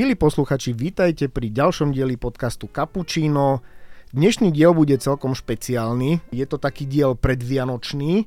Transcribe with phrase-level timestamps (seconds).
[0.00, 3.60] Milí posluchači, vítajte pri ďalšom dieli podcastu Cappuccino.
[4.16, 6.24] Dnešný diel bude celkom špeciálny.
[6.32, 8.24] Je to taký diel predvianočný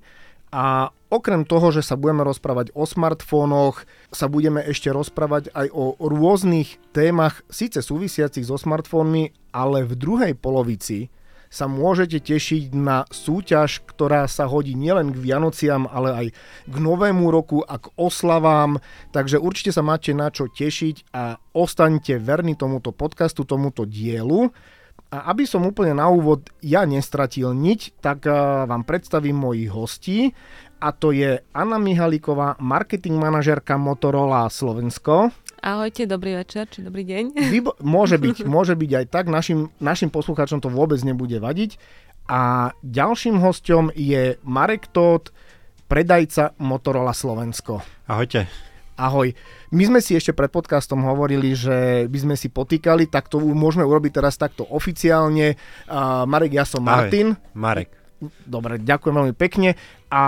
[0.54, 5.98] a okrem toho, že sa budeme rozprávať o smartfónoch, sa budeme ešte rozprávať aj o
[5.98, 11.09] rôznych témach, síce súvisiacich so smartfónmi, ale v druhej polovici
[11.54, 16.27] sa môžete tešiť na súťaž, ktorá sa hodí nielen k Vianociam, ale aj
[16.66, 18.81] k Novému roku a k oslavám.
[19.13, 24.49] Takže určite sa máte na čo tešiť a ostaňte verní tomuto podcastu, tomuto dielu.
[25.13, 28.25] A aby som úplne na úvod ja nestratil niť, tak
[28.66, 30.33] vám predstavím mojich hostí
[30.83, 35.30] a to je Anna Mihaliková, marketing manažerka Motorola Slovensko.
[35.63, 37.40] Ahojte, dobrý večer, či dobrý deň.
[37.55, 41.80] Vybo- môže byť, môže byť aj tak, našim, našim poslucháčom to vôbec nebude vadiť.
[42.27, 45.31] A ďalším hostom je Marek Tóth,
[45.88, 47.80] predajca Motorola Slovensko.
[48.11, 48.47] Ahojte.
[49.00, 49.31] Ahoj.
[49.73, 53.81] My sme si ešte pred podcastom hovorili, že by sme si potýkali, tak to môžeme
[53.88, 55.58] urobiť teraz takto oficiálne.
[55.89, 57.34] Uh, Marek, ja som Martin.
[57.34, 57.89] Ahoj, Marek.
[58.47, 59.75] Dobre, ďakujem veľmi pekne.
[60.08, 60.23] A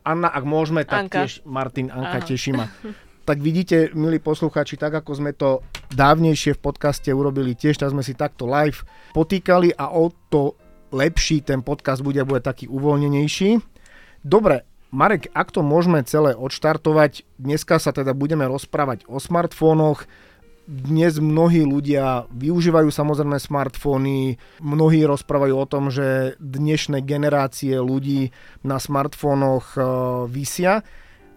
[0.00, 1.26] Anna, ak môžeme, tak Anka.
[1.26, 2.28] tiež Martin, Anka, Aha.
[2.28, 2.68] teší ma.
[3.26, 5.58] tak vidíte, milí poslucháči, tak ako sme to
[5.90, 8.86] dávnejšie v podcaste urobili tiež, tak sme si takto live
[9.18, 10.54] potýkali a o to
[10.94, 13.58] lepší ten podcast bude, bude taký uvoľnenejší.
[14.22, 14.62] Dobre,
[14.94, 20.06] Marek, ak to môžeme celé odštartovať, dneska sa teda budeme rozprávať o smartfónoch,
[20.66, 28.34] dnes mnohí ľudia využívajú samozrejme smartfóny, mnohí rozprávajú o tom, že dnešné generácie ľudí
[28.66, 29.84] na smartfónoch uh,
[30.26, 30.82] vysia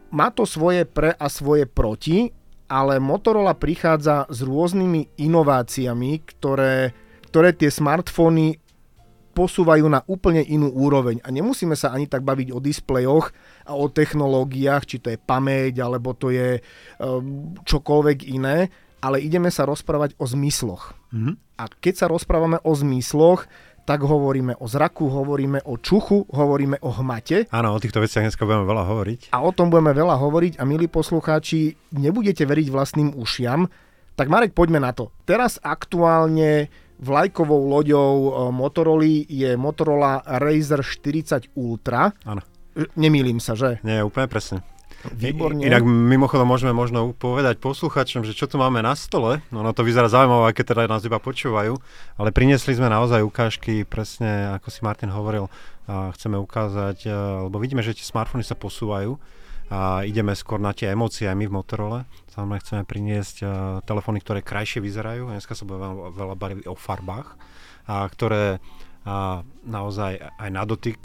[0.10, 2.30] má to svoje pre a svoje proti,
[2.70, 6.94] ale Motorola prichádza s rôznymi inováciami, ktoré,
[7.34, 8.62] ktoré tie smartfóny
[9.34, 11.24] posúvajú na úplne inú úroveň.
[11.24, 13.32] A nemusíme sa ani tak baviť o displejoch
[13.64, 16.60] a o technológiách, či to je pamäť, alebo to je
[17.00, 18.68] um, čokoľvek iné,
[19.00, 20.92] ale ideme sa rozprávať o zmysloch.
[21.16, 21.34] Mm-hmm.
[21.56, 23.48] A keď sa rozprávame o zmysloch,
[23.90, 27.50] tak hovoríme o zraku, hovoríme o čuchu, hovoríme o hmate.
[27.50, 29.20] Áno, o týchto veciach dneska budeme veľa hovoriť.
[29.34, 33.66] A o tom budeme veľa hovoriť a milí poslucháči, nebudete veriť vlastným ušiam.
[34.14, 35.10] Tak Marek, poďme na to.
[35.26, 36.70] Teraz aktuálne
[37.02, 42.14] vlajkovou loďou e, Motorola je Motorola Razer 40 Ultra.
[42.30, 42.46] Áno.
[42.94, 43.82] Nemýlim sa, že?
[43.82, 44.62] Nie, úplne presne.
[45.16, 45.64] Výborne.
[45.64, 49.40] Inak mimochodom môžeme možno povedať posluchačom, že čo tu máme na stole.
[49.48, 51.80] No, no to vyzerá zaujímavé, keď teda nás iba počúvajú,
[52.20, 55.48] ale priniesli sme naozaj ukážky, presne ako si Martin hovoril,
[55.88, 57.08] a chceme ukázať,
[57.48, 59.16] lebo vidíme, že tie smartfóny sa posúvajú
[59.72, 62.00] a ideme skôr na tie emócie aj my v Motorola.
[62.36, 63.36] Samozrejme chceme priniesť
[63.88, 65.32] telefóny, ktoré krajšie vyzerajú.
[65.32, 65.80] Dneska sa bude
[66.12, 67.40] veľa baviť o farbách,
[67.90, 68.60] a ktoré
[69.10, 71.02] a naozaj aj na dotyk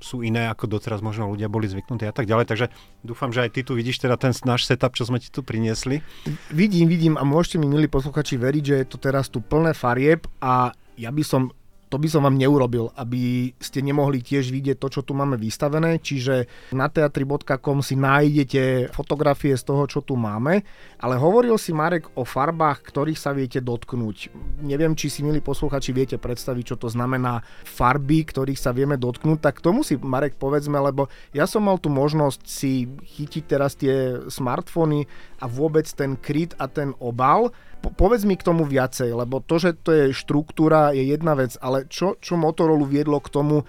[0.00, 2.48] sú iné, ako doteraz možno ľudia boli zvyknutí a tak ďalej.
[2.48, 2.66] Takže
[3.04, 6.00] dúfam, že aj ty tu vidíš teda ten náš setup, čo sme ti tu priniesli.
[6.48, 10.24] Vidím, vidím a môžete mi, milí posluchači, veriť, že je to teraz tu plné farieb
[10.40, 11.52] a ja by som
[11.88, 15.98] to by som vám neurobil, aby ste nemohli tiež vidieť to, čo tu máme vystavené,
[15.98, 16.44] čiže
[16.76, 20.62] na teatri.com si nájdete fotografie z toho, čo tu máme,
[21.00, 24.30] ale hovoril si Marek o farbách, ktorých sa viete dotknúť.
[24.60, 29.40] Neviem, či si, milí posluchači, viete predstaviť, čo to znamená farby, ktorých sa vieme dotknúť,
[29.40, 32.84] tak tomu si, Marek, povedzme, lebo ja som mal tu možnosť si
[33.16, 35.08] chytiť teraz tie smartfóny
[35.40, 39.56] a vôbec ten kryt a ten obal, po, povedz mi k tomu viacej, lebo to,
[39.62, 43.66] že to je štruktúra, je jedna vec, ale čo, čo Motorola viedlo k tomu,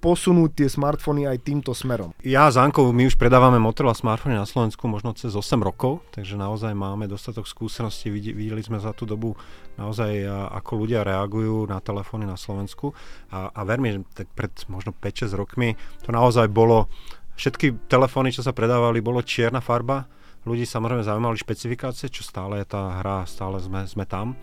[0.00, 2.16] posunúť tie smartfóny aj týmto smerom.
[2.24, 6.40] Ja s Ankou, my už predávame Motorola smartfóny na Slovensku možno cez 8 rokov, takže
[6.40, 8.08] naozaj máme dostatok skúseností.
[8.08, 9.36] Videli sme za tú dobu
[9.76, 10.24] naozaj,
[10.56, 12.96] ako ľudia reagujú na telefóny na Slovensku.
[13.28, 16.88] A, a vermi, tak pred možno 5-6 rokmi to naozaj bolo,
[17.36, 20.08] všetky telefóny, čo sa predávali, bolo čierna farba,
[20.44, 24.36] ľudí samozrejme zaujímali špecifikácie, čo stále je tá hra, stále sme, sme tam.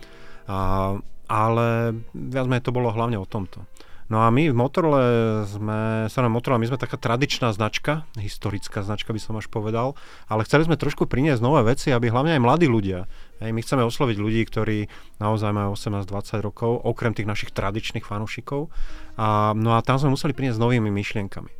[0.48, 0.96] A,
[1.28, 3.68] ale viac to bolo hlavne o tomto.
[4.08, 5.00] No a my v Motorola
[5.44, 10.00] sme, sa Motorola, my sme taká tradičná značka, historická značka by som až povedal,
[10.32, 13.04] ale chceli sme trošku priniesť nové veci, aby hlavne aj mladí ľudia,
[13.44, 14.88] hej, my chceme osloviť ľudí, ktorí
[15.20, 18.72] naozaj majú 18-20 rokov, okrem tých našich tradičných fanúšikov.
[19.20, 21.57] A, no a tam sme museli priniesť novými myšlienkami.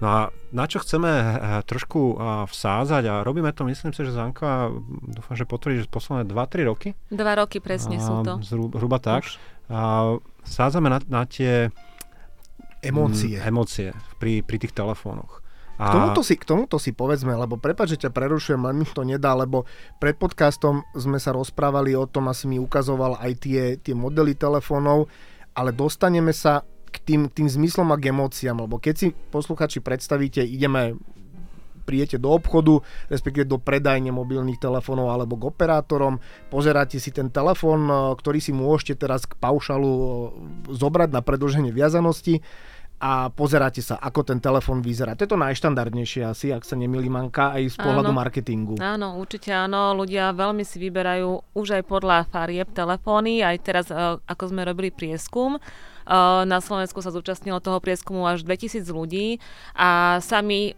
[0.00, 0.18] No a
[0.50, 1.30] na čo chceme eh,
[1.68, 2.18] trošku eh,
[2.48, 4.72] vsázať a robíme to, myslím si, že Zanka,
[5.12, 6.88] dúfam, že potvrdí, že posledné 2-3 roky.
[7.12, 8.40] Dva roky presne a, sú to.
[8.40, 9.28] Zhruba tak.
[9.68, 10.16] A
[10.48, 11.68] vsádzame na, na tie
[12.80, 15.44] emócie, mm, emócie pri, pri tých telefónoch.
[15.80, 15.88] A...
[15.88, 19.04] K, tomuto si, k tomuto si povedzme, lebo prepáč, že ťa prerušujem, len mi to
[19.04, 19.64] nedá, lebo
[19.96, 25.08] pred podcastom sme sa rozprávali o tom, asi mi ukazoval aj tie, tie modely telefónov,
[25.56, 30.42] ale dostaneme sa k tým, tým zmyslom a k emóciám, lebo keď si posluchači predstavíte,
[30.42, 30.98] ideme
[31.90, 32.78] príjete do obchodu,
[33.10, 36.22] respektíve do predajne mobilných telefónov alebo k operátorom,
[36.52, 39.90] pozeráte si ten telefón, ktorý si môžete teraz k paušalu
[40.70, 42.44] zobrať na predlženie viazanosti
[43.00, 45.16] a pozeráte sa, ako ten telefón vyzerá.
[45.16, 48.74] To je to najštandardnejšie asi, ak sa nemýli manka, aj z pohľadu áno, marketingu.
[48.76, 49.96] Áno, určite áno.
[49.96, 53.40] Ľudia veľmi si vyberajú už aj podľa farieb telefóny.
[53.40, 55.60] Aj teraz, e, ako sme robili prieskum, e,
[56.08, 59.40] na Slovensku sa zúčastnilo toho prieskumu až 2000 ľudí
[59.76, 60.76] a sami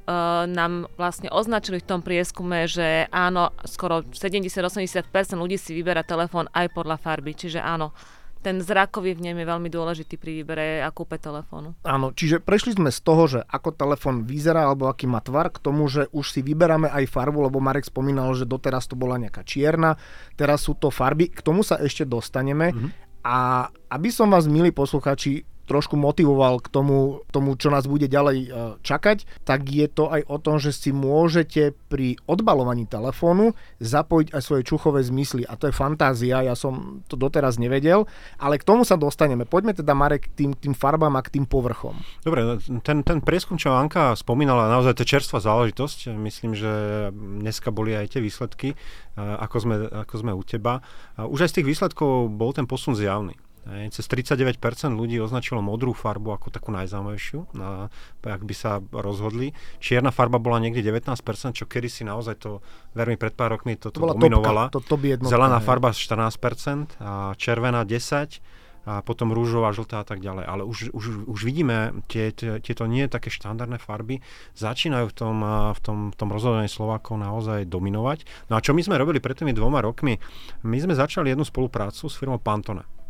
[0.49, 6.73] nám vlastne označili v tom prieskume, že áno, skoro 70-80% ľudí si vyberá telefón aj
[6.73, 7.95] podľa farby, čiže áno,
[8.43, 11.79] ten zrakový vnem je veľmi dôležitý pri výbere a kúpe telefónu.
[11.87, 15.63] Áno, čiže prešli sme z toho, že ako telefón vyzerá alebo aký má tvar, k
[15.63, 19.47] tomu, že už si vyberáme aj farbu, lebo Marek spomínal, že doteraz to bola nejaká
[19.47, 19.95] čierna,
[20.35, 22.75] teraz sú to farby, k tomu sa ešte dostaneme.
[22.75, 23.12] Mm-hmm.
[23.23, 28.39] A aby som vás, milí posluchači, trošku motivoval k tomu, tomu, čo nás bude ďalej
[28.45, 28.49] e,
[28.83, 34.43] čakať, tak je to aj o tom, že si môžete pri odbalovaní telefónu zapojiť aj
[34.43, 35.47] svoje čuchové zmysly.
[35.47, 38.11] A to je fantázia, ja som to doteraz nevedel,
[38.43, 39.47] ale k tomu sa dostaneme.
[39.47, 41.95] Poďme teda, Marek, k tým, tým farbám a k tým povrchom.
[42.27, 46.11] Dobre, ten, ten prieskum, čo Anka spomínala, naozaj to čerstvá záležitosť.
[46.15, 46.71] Myslím, že
[47.15, 48.77] dneska boli aj tie výsledky, e,
[49.19, 49.75] ako sme,
[50.07, 50.83] ako sme u teba.
[51.17, 53.39] Už aj z tých výsledkov bol ten posun zjavný.
[53.63, 54.59] Cez 39%
[54.91, 57.87] ľudí označilo modrú farbu ako takú najzaujímavejšiu, na,
[58.27, 59.55] ak by sa rozhodli.
[59.79, 61.15] Čierna farba bola niekde 19%,
[61.55, 62.59] čo kedy si naozaj to,
[62.99, 64.67] veľmi pred pár rokmi toto to dominovala.
[64.75, 68.43] to, to by jednotka, Zelená farba 14%, a červená 10%,
[68.83, 70.43] a potom rúžová, žltá a tak ďalej.
[70.43, 74.19] Ale už, už, už vidíme, tie, tie, tieto nie také štandardné farby
[74.59, 75.37] začínajú v tom,
[75.71, 78.27] v tom, v tom rozhodovaní Slovákov naozaj dominovať.
[78.51, 80.19] No a čo my sme robili pred tými dvoma rokmi?
[80.67, 83.02] My sme začali jednu spoluprácu s firmou Pantone.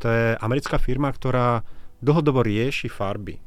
[0.00, 1.60] To je americká firma, ktorá
[2.00, 3.40] dlhodobo rieši farby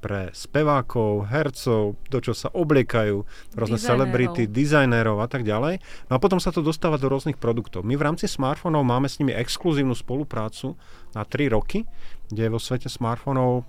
[0.00, 3.20] pre spevákov, hercov, do čo sa obliekajú,
[3.52, 5.76] rôzne celebrity, dizajnérov a tak ďalej.
[6.08, 7.84] No a potom sa to dostáva do rôznych produktov.
[7.84, 10.74] My v rámci smartfónov máme s nimi exkluzívnu spoluprácu
[11.12, 11.84] na 3 roky,
[12.32, 13.68] kde vo svete smartfónov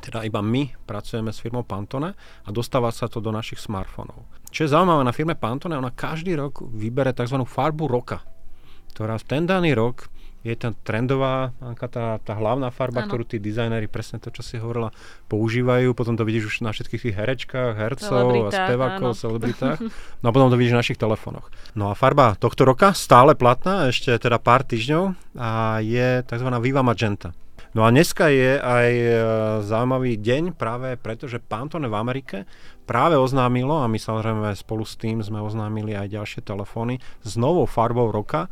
[0.00, 4.26] teda iba my pracujeme s firmou Pantone a dostáva sa to do našich smartfónov.
[4.48, 7.36] Čo je zaujímavé na firme Pantone, ona každý rok vybere tzv.
[7.44, 8.24] farbu roka,
[8.96, 10.08] ktorá v ten daný rok
[10.40, 13.08] je tam trendová, tá, tá hlavná farba, ano.
[13.12, 14.88] ktorú tí dizajnéri, presne to, čo si hovorila,
[15.28, 15.92] používajú.
[15.92, 19.78] Potom to vidíš už na všetkých tých herečkách, hercov a spevákov, celebritách.
[20.20, 21.48] No a potom to vidíš na našich telefónoch.
[21.72, 26.48] No a farba tohto roka, stále platná, ešte teda pár týždňov, a je tzv.
[26.60, 27.32] Viva Magenta.
[27.70, 29.12] No a dneska je aj e,
[29.62, 32.42] zaujímavý deň práve preto, že Pantone v Amerike
[32.82, 37.70] práve oznámilo, a my samozrejme spolu s tým sme oznámili aj ďalšie telefóny, s novou
[37.70, 38.50] farbou roka,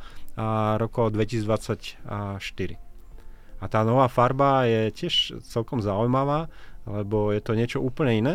[0.78, 1.98] rokov 2024.
[3.58, 6.46] A tá nová farba je tiež celkom zaujímavá,
[6.86, 8.34] lebo je to niečo úplne iné.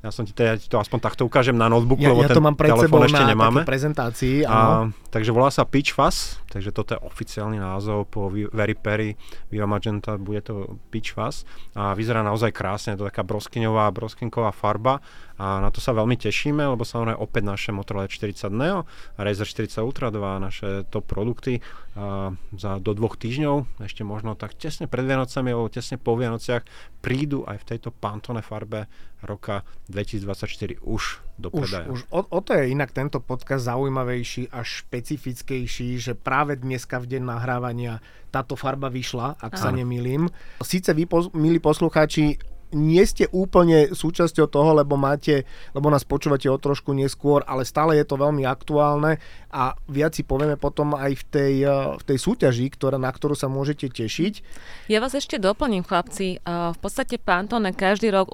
[0.00, 2.44] Ja som ti teda to aspoň takto ukážem na notebooku, ja, lebo ja ten to
[2.44, 3.68] mám pred sebou ešte na nemáme.
[3.68, 4.48] prezentácii.
[4.48, 9.12] A, takže volá sa Pitch Fuzz, takže toto je oficiálny názov po Very Perry,
[9.52, 11.44] Viva Magenta, bude to Pitch Fuzz.
[11.76, 15.04] A vyzerá naozaj krásne, to je taká broskyňová, broskinková farba
[15.40, 18.84] a na to sa veľmi tešíme, lebo samozrejme opäť naše Motorola 40 Neo
[19.16, 21.64] a Razer 40 Ultra 2, naše top produkty
[21.96, 26.68] a za do dvoch týždňov, ešte možno tak tesne pred Vianocami alebo tesne po Vianociach
[27.00, 28.84] prídu aj v tejto Pantone farbe
[29.24, 31.88] roka 2024 už do predaja.
[31.88, 37.00] Už, už o, o to je inak tento podcast zaujímavejší a špecifickejší, že práve dneska
[37.00, 39.62] v deň nahrávania táto farba vyšla, ak Aha.
[39.64, 40.28] sa nemýlim.
[40.60, 42.36] Sice vy, milí poslucháči,
[42.74, 47.98] nie ste úplne súčasťou toho, lebo máte, lebo nás počúvate o trošku neskôr, ale stále
[47.98, 49.18] je to veľmi aktuálne
[49.50, 53.34] a viac si povieme potom aj v tej, eh, v tej súťaži, ktorá, na ktorú
[53.34, 54.32] sa môžete tešiť.
[54.90, 56.42] Ja vás ešte doplním, chlapci.
[56.46, 58.30] V podstate Pantone každý rok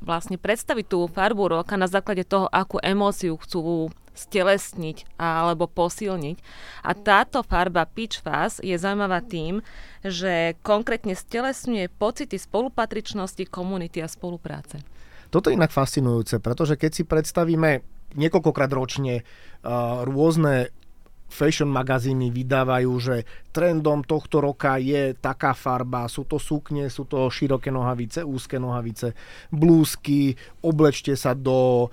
[0.00, 6.36] vlastne predstaviť tú farbu roka na základe toho, akú emóciu chcú stelesniť alebo posilniť.
[6.82, 9.60] A táto farba Peach Fuzz je zaujímavá tým,
[10.00, 14.80] že konkrétne stelesňuje pocity spolupatričnosti, komunity a spolupráce.
[15.28, 17.84] Toto je inak fascinujúce, pretože keď si predstavíme
[18.16, 20.72] niekoľkokrát ročne uh, rôzne
[21.26, 23.16] fashion magazíny vydávajú, že
[23.50, 29.12] trendom tohto roka je taká farba, sú to sukne, sú to široké nohavice, úzke nohavice,
[29.50, 31.90] blúzky, oblečte sa do,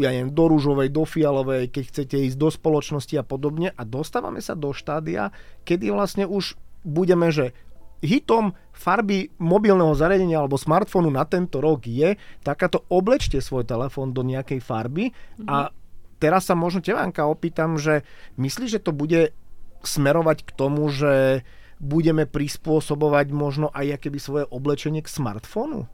[0.00, 3.72] ja neviem, do rúžovej, do fialovej, keď chcete ísť do spoločnosti a podobne.
[3.76, 5.30] A dostávame sa do štádia,
[5.68, 7.52] kedy vlastne už budeme, že
[8.00, 14.24] hitom farby mobilného zariadenia alebo smartfónu na tento rok je takáto oblečte svoj telefón do
[14.24, 15.12] nejakej farby
[15.44, 15.68] a
[16.20, 18.04] teraz sa možno teba, Anka, opýtam, že
[18.36, 19.32] myslíš, že to bude
[19.80, 21.42] smerovať k tomu, že
[21.80, 25.88] budeme prispôsobovať možno aj keby svoje oblečenie k smartfónu?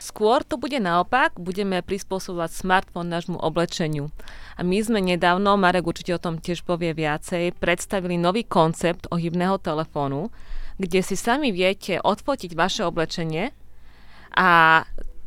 [0.00, 4.08] Skôr to bude naopak, budeme prispôsobovať smartfón nášmu oblečeniu.
[4.56, 9.60] A my sme nedávno, Marek určite o tom tiež povie viacej, predstavili nový koncept ohybného
[9.60, 10.32] telefónu,
[10.80, 13.52] kde si sami viete odfotiť vaše oblečenie
[14.32, 14.80] a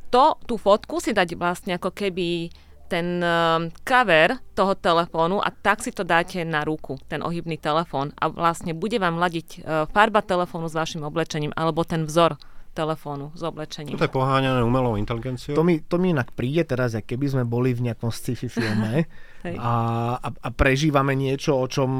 [0.10, 2.50] to, tú fotku si dať vlastne ako keby
[2.90, 8.10] ten uh, cover toho telefónu a tak si to dáte na ruku, ten ohybný telefón
[8.18, 12.42] a vlastne bude vám ladiť uh, farba telefónu s vašim oblečením alebo ten vzor
[12.74, 13.98] telefónu s oblečením.
[13.98, 15.58] To je poháňané umelou inteligenciou.
[15.58, 19.04] To mi, to mi inak príde teraz, ak keby sme boli v nejakom sci-fi filme
[19.60, 19.74] a,
[20.16, 21.92] a, a prežívame niečo, o čom,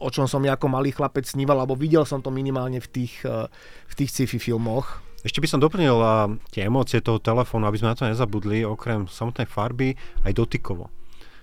[0.00, 3.22] o čom som ja ako malý chlapec sníval, alebo videl som to minimálne v tých,
[3.22, 3.46] eh,
[3.86, 5.11] v tých sci-fi filmoch.
[5.22, 5.94] Ešte by som doplnil
[6.50, 9.94] tie emócie toho telefónu, aby sme na to nezabudli, okrem samotnej farby
[10.26, 10.90] aj dotykovo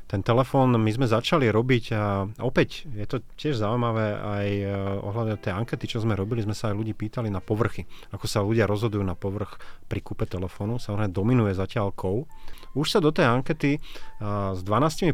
[0.09, 4.65] ten telefón my sme začali robiť a opäť je to tiež zaujímavé aj e,
[5.05, 8.41] ohľadne tej ankety, čo sme robili, sme sa aj ľudí pýtali na povrchy, ako sa
[8.41, 12.25] ľudia rozhodujú na povrch pri kúpe telefónu, samozrejme dominuje zatiaľ kov.
[12.73, 13.77] Už sa do tej ankety
[14.21, 15.13] s 12%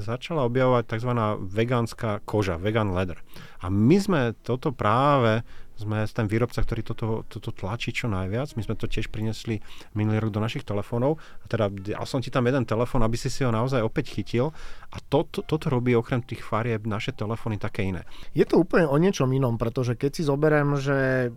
[0.00, 1.12] začala objavovať tzv.
[1.52, 3.20] vegánska koža, vegan leather.
[3.64, 5.44] A my sme toto práve
[5.76, 8.56] sme ten výrobca, ktorý toto, toto tlačí čo najviac.
[8.56, 9.60] My sme to tiež prinesli
[9.92, 11.20] minulý rok do našich telefónov.
[11.44, 14.56] A teda dal som ti tam jeden telefón, aby si si ho naozaj opäť chytil.
[14.90, 18.08] A to, to, toto robí okrem tých farieb naše telefóny také iné.
[18.32, 21.30] Je to úplne o niečom inom, pretože keď si zoberiem, že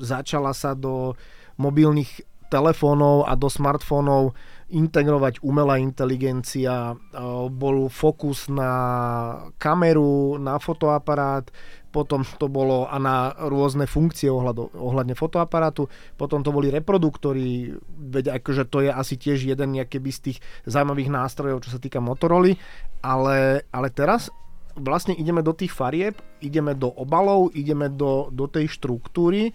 [0.00, 1.16] začala sa do
[1.60, 4.34] mobilných telefónov a do smartfónov
[4.70, 6.94] integrovať umelá inteligencia,
[7.50, 8.72] bol fokus na
[9.58, 11.50] kameru, na fotoaparát,
[11.90, 18.38] potom to bolo a na rôzne funkcie ohľado, ohľadne fotoaparátu, potom to boli reproduktory, veď
[18.38, 20.38] akože to je asi tiež jeden z tých
[20.70, 22.54] zaujímavých nástrojov, čo sa týka Motorola,
[23.02, 24.30] ale, ale teraz
[24.78, 29.50] vlastne ideme do tých farieb, ideme do obalov, ideme do, do tej štruktúry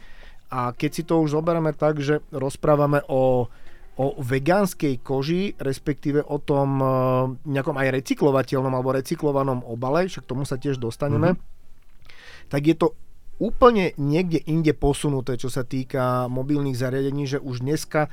[0.55, 3.51] a keď si to už zoberieme tak, že rozprávame o
[3.95, 6.87] o vegánskej koži, respektíve o tom e,
[7.47, 11.31] nejakom aj recyklovateľnom alebo recyklovanom obale, však tomu sa tiež dostaneme.
[11.31, 11.55] Mm-hmm
[12.49, 12.87] tak je to
[13.35, 18.07] úplne niekde inde posunuté, čo sa týka mobilných zariadení, že už dneska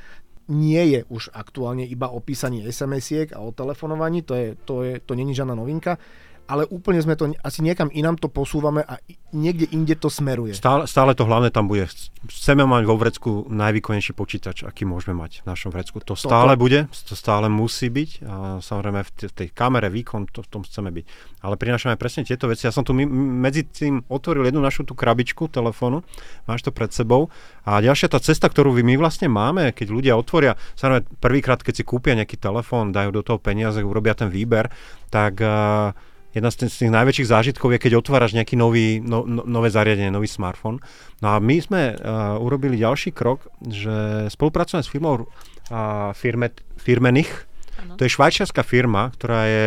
[0.51, 4.99] nie je už aktuálne iba o písaní SMS-iek a o telefonovaní, to, je, to, je,
[4.99, 5.95] to není žiadna novinka,
[6.43, 8.99] ale úplne sme to, asi niekam inám to posúvame a
[9.31, 10.51] niekde inde to smeruje.
[10.53, 11.87] Stále, stále to hlavné tam bude.
[12.27, 16.03] Chceme mať vo vrecku najvýkonnejší počítač, aký môžeme mať v našom vrecku.
[16.03, 16.61] To stále Toto.
[16.61, 20.91] bude, to stále musí byť a samozrejme v tej kamere výkon, to v tom chceme
[20.91, 21.05] byť.
[21.43, 22.67] Ale prinášame presne tieto veci.
[22.67, 26.03] Ja som tu medzi tým otvoril jednu našu tú krabičku telefónu,
[26.43, 27.31] máš to pred sebou
[27.63, 31.83] a ďalšia tá cesta, ktorú my vlastne máme, keď ľudia otvoria, samozrejme prvýkrát, keď si
[31.87, 34.67] kúpia nejaký telefón, dajú do toho peniaze, urobia ten výber,
[35.07, 35.95] tak uh,
[36.33, 40.25] jedna z tých najväčších zážitkov je, keď otváraš nejaký nový, no, no, nové zariadenie, nový
[40.25, 40.81] smartfón.
[41.21, 46.49] No a my sme uh, urobili ďalší krok, že spolupracujeme s firmou uh, firme,
[46.81, 47.29] Firmenich.
[47.77, 47.95] Ano.
[47.95, 49.65] To je švajčiarská firma, ktorá je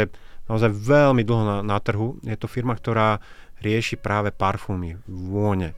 [0.50, 2.18] naozaj veľmi dlho na, na trhu.
[2.26, 3.22] Je to firma, ktorá
[3.62, 5.72] rieši práve parfúmy, vône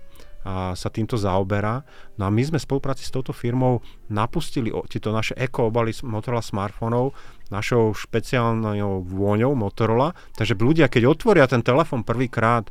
[0.74, 1.84] sa týmto zaoberá.
[2.16, 6.40] No a my sme v spolupráci s touto firmou napustili tieto naše eko obaly Motorola
[6.40, 7.12] smartfónov
[7.52, 10.16] našou špeciálnou vôňou Motorola.
[10.36, 12.68] Takže ľudia, keď otvoria ten telefón prvýkrát,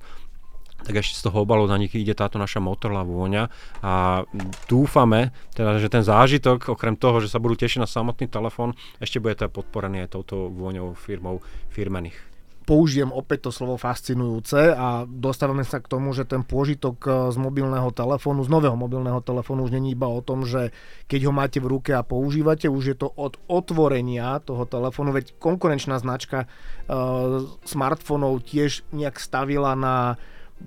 [0.78, 3.50] tak ešte z toho obalu na nich ide táto naša Motorola vôňa
[3.82, 4.24] a
[4.70, 9.18] dúfame, teda, že ten zážitok, okrem toho, že sa budú tešiť na samotný telefón, ešte
[9.18, 11.42] bude teda podporený aj touto vôňou firmou
[11.74, 12.37] firmených
[12.68, 17.38] použijem opäť to slovo fascinujúce a dostávame sa k tomu, že ten pôžitok e, z
[17.40, 20.76] mobilného telefónu, z nového mobilného telefónu už není iba o tom, že
[21.08, 25.40] keď ho máte v ruke a používate, už je to od otvorenia toho telefónu, veď
[25.40, 26.52] konkurenčná značka
[26.92, 30.20] uh, smartfónov tiež nejak stavila na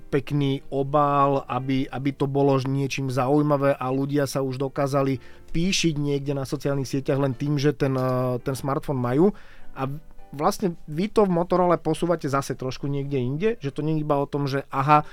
[0.09, 5.19] pekný obal, aby, aby to bolo niečím zaujímavé a ľudia sa už dokázali
[5.51, 9.35] píšiť niekde na sociálnych sieťach len tým, že ten, e, ten smartfón majú.
[9.71, 9.87] A
[10.31, 14.17] vlastne vy to v Motorola posúvate zase trošku niekde inde, že to nie je iba
[14.17, 15.05] o tom, že aha, e,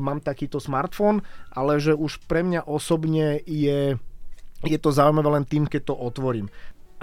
[0.00, 3.96] mám takýto smartfón, ale že už pre mňa osobne je,
[4.64, 6.48] je to zaujímavé len tým, keď to otvorím.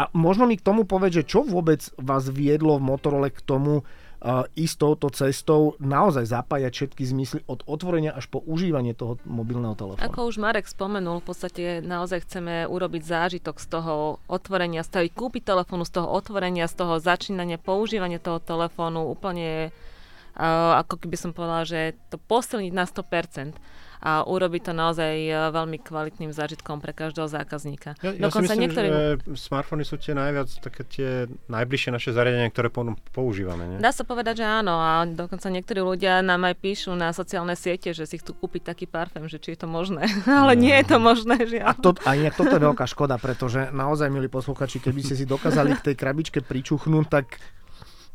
[0.01, 3.85] A možno mi k tomu povedať, že čo vôbec vás viedlo v Motorola k tomu,
[3.85, 9.77] uh, ísť touto cestou, naozaj zapájať všetky zmysly od otvorenia až po užívanie toho mobilného
[9.77, 10.01] telefónu.
[10.01, 15.03] Ako už Marek spomenul, v podstate naozaj chceme urobiť zážitok z toho otvorenia, z toho
[15.05, 19.69] kúpiť telefónu, z toho otvorenia, z toho začínania, používania toho telefónu úplne
[20.33, 23.53] uh, ako keby som povedala, že to posilniť na 100%.
[24.01, 27.93] A urobiť to naozaj e, veľmi kvalitným zážitkom pre každého zákazníka.
[28.01, 28.87] Ja, ja Dokonca si myslím, niektorý...
[28.89, 29.03] že
[29.37, 31.09] smartfóny sú tie najviac také tie
[31.45, 32.73] najbližšie naše zariadenia, ktoré
[33.13, 33.69] používame.
[33.69, 33.77] Nie?
[33.77, 37.93] Dá sa povedať, že áno a dokonca niektorí ľudia nám aj píšu na sociálne siete,
[37.93, 40.09] že si chcú kúpiť taký parfém, že či je to možné.
[40.25, 43.69] Ale nie je to možné, že A, to, a inak toto je veľká škoda, pretože
[43.69, 47.37] naozaj, milí posluchači, keby ste si dokázali k tej krabičke pričuchnúť, tak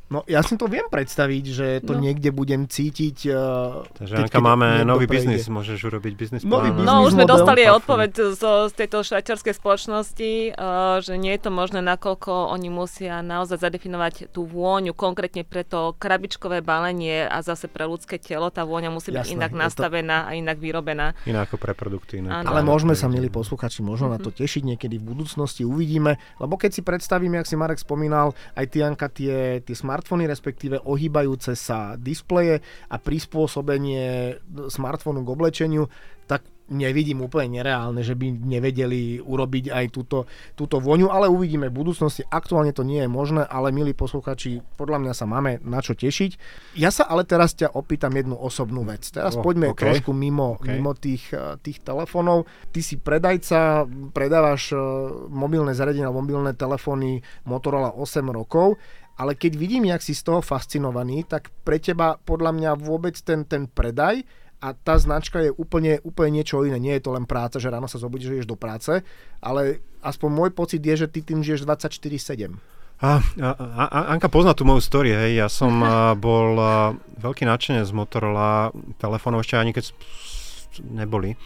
[0.06, 2.02] No ja si to viem predstaviť, že to no.
[2.06, 3.26] niekde budem cítiť.
[3.26, 6.86] Uh, Takže keď, keď máme nový biznis, môžeš urobiť biznis nový plán.
[6.86, 11.40] No už sme dostali aj odpoveď z, z tejto švajčiarskej spoločnosti, uh, že nie je
[11.42, 17.42] to možné, nakoľko oni musia naozaj zadefinovať tú vôňu konkrétne pre to krabičkové balenie a
[17.42, 20.26] zase pre ľudské telo tá vôňa musí byť Jasné, inak nastavená to...
[20.30, 21.18] a inak vyrobená.
[21.26, 22.22] Inak ako pre produkty.
[22.22, 24.22] Inak Ale môžeme sa, milí posluchači, možno mm-hmm.
[24.22, 24.38] na to mhm.
[24.38, 28.86] tešiť niekedy v budúcnosti, uvidíme, lebo keď si predstavím, jak si Marek spomínal, aj ty,
[28.86, 32.60] Janka, tie, tie smart smartfóny, respektíve ohýbajúce sa displeje
[32.92, 34.36] a prispôsobenie
[34.68, 35.88] smartfónu k oblečeniu,
[36.28, 40.26] tak nevidím úplne nereálne, že by nevedeli urobiť aj túto,
[40.58, 42.26] túto voňu, ale uvidíme v budúcnosti.
[42.26, 46.30] Aktuálne to nie je možné, ale milí posluchači, podľa mňa sa máme na čo tešiť.
[46.74, 49.06] Ja sa ale teraz ťa opýtam jednu osobnú vec.
[49.14, 49.94] Teraz oh, poďme okay.
[49.94, 50.74] trošku mimo, okay.
[50.74, 52.50] mimo tých, eh, tých telefónov.
[52.74, 54.78] Ty si predajca, predávaš eh,
[55.30, 58.74] mobilné zariadenia, mobilné telefóny Motorola 8 rokov
[59.16, 63.48] ale keď vidím, jak si z toho fascinovaný, tak pre teba podľa mňa vôbec ten,
[63.48, 64.22] ten predaj
[64.60, 66.80] a tá značka je úplne, úplne niečo iné.
[66.80, 69.04] Nie je to len práca, že ráno sa zobudíš, že ideš do práce,
[69.40, 72.56] ale aspoň môj pocit je, že ty tým žiješ 24-7.
[72.96, 75.44] A, a, a, Anka pozná tú moju story, hej.
[75.44, 79.92] Ja som a, bol a, veľký nadšenec z Motorola telefónov, ešte ani keď
[80.84, 81.36] neboli.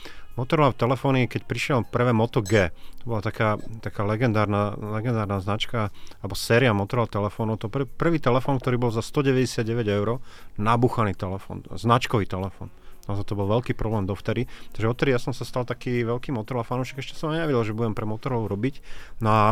[0.40, 5.92] Motorola telefóny, keď prišiel prvé Moto G, to bola taká, taká legendárna, legendárna značka,
[6.24, 10.24] alebo séria Motorola telefónov, to pr- prvý telefón, ktorý bol za 199 eur,
[10.56, 12.72] nabuchaný telefón, značkový telefón.
[13.08, 14.44] Naozaj to bol veľký problém dovtedy.
[14.76, 17.96] Takže odtedy ja som sa stal taký veľký Motorola fanúšik, ešte som nevedel, že budem
[17.96, 18.84] pre Motorola robiť.
[19.24, 19.46] No a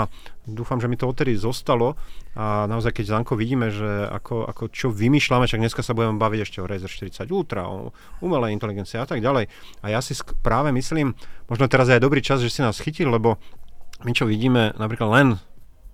[0.45, 1.97] dúfam, že mi to odtedy zostalo
[2.37, 6.41] a naozaj keď Zanko vidíme, že ako, ako čo vymýšľame, však dneska sa budeme baviť
[6.45, 7.91] ešte o Razer 40 Ultra, o
[8.23, 9.51] umelej inteligencii a tak ďalej.
[9.83, 10.15] A ja si
[10.45, 11.17] práve myslím,
[11.51, 13.41] možno teraz je aj dobrý čas, že si nás chytil, lebo
[14.07, 15.29] my čo vidíme napríklad len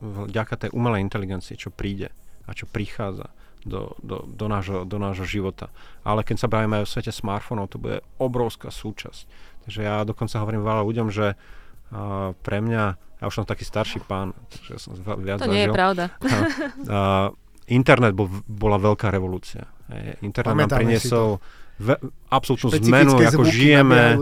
[0.04, 2.12] vďaka tej umelej inteligencii, čo príde
[2.44, 3.32] a čo prichádza,
[3.64, 5.72] do, do, do, nášho, do nášho života.
[6.04, 9.24] Ale keď sa bavíme aj o svete smartfónov, to bude obrovská súčasť.
[9.64, 14.04] Takže ja dokonca hovorím veľa ľuďom, že uh, pre mňa, ja už som taký starší
[14.04, 14.36] pán,
[14.68, 16.04] že som viac To zažil, nie je pravda.
[16.84, 17.32] Uh,
[17.64, 19.64] internet bol, bola veľká revolúcia.
[20.20, 21.28] Internet Pamätáme nám priniesol
[21.80, 21.96] ve,
[22.28, 24.20] absolútnu zmenu, ako žijeme.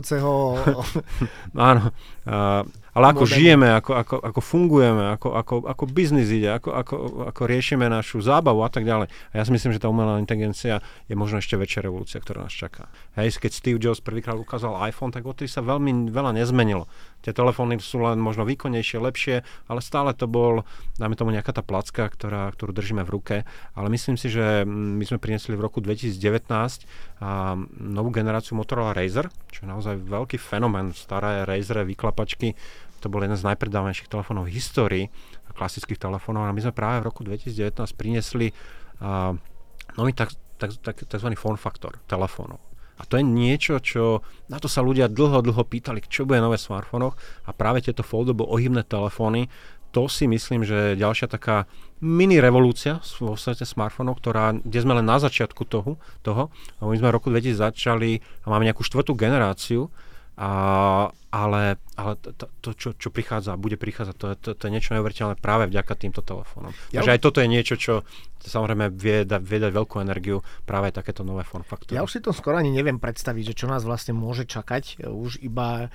[1.59, 1.91] Áno.
[2.23, 6.95] Uh, ale ako žijeme, ako, ako, ako fungujeme, ako, ako, ako biznis ide, ako, ako,
[7.33, 9.09] ako riešime našu zábavu a tak ďalej.
[9.33, 12.53] A ja si myslím, že tá umelá inteligencia je možno ešte väčšia revolúcia, ktorá nás
[12.53, 12.93] čaká.
[13.17, 16.85] Hej, keď Steve Jobs prvýkrát ukázal iPhone, tak odtedy sa veľmi veľa nezmenilo.
[17.23, 20.67] Tie telefóny sú len možno výkonnejšie, lepšie, ale stále to bol,
[20.99, 23.37] dáme tomu nejaká tá placka, ktorá, ktorú držíme v ruke.
[23.79, 26.19] Ale myslím si, že my sme priniesli v roku 2019
[27.79, 30.91] novú generáciu Motorola Razer, čo je naozaj veľký fenomén.
[30.91, 32.59] Staré Razer vyklapačky
[33.03, 35.05] to bol jeden z najpredávanejších telefónov v histórii,
[35.51, 36.47] klasických telefónov.
[36.47, 38.55] A my sme práve v roku 2019 priniesli
[39.03, 39.35] uh,
[39.99, 41.29] nový tak, tak, tak, tzv.
[41.35, 42.63] form factor telefónov.
[43.01, 46.55] A to je niečo, čo na to sa ľudia dlho, dlho pýtali, čo bude nové
[46.55, 49.51] v smartfónoch a práve tieto foldable ohybné telefóny,
[49.93, 51.69] to si myslím, že je ďalšia taká
[52.01, 56.51] mini revolúcia vo svete smartfónov, ktorá, kde sme len na začiatku toho, toho.
[56.81, 59.93] My sme v roku 2000 začali a máme nejakú štvrtú generáciu
[60.33, 64.97] a, ale ale to, to čo, čo prichádza, bude prichádzať, to, to, to je niečo
[64.97, 66.73] neuveriteľné práve vďaka týmto telefónom.
[66.91, 67.15] Ja Takže už...
[67.15, 68.03] aj toto je niečo, čo
[68.43, 72.01] samozrejme vie, da, vie dať veľkú energiu práve aj takéto nové form faktory.
[72.01, 75.07] Ja už si to skoro ani neviem predstaviť, že čo nás vlastne môže čakať.
[75.07, 75.93] Už iba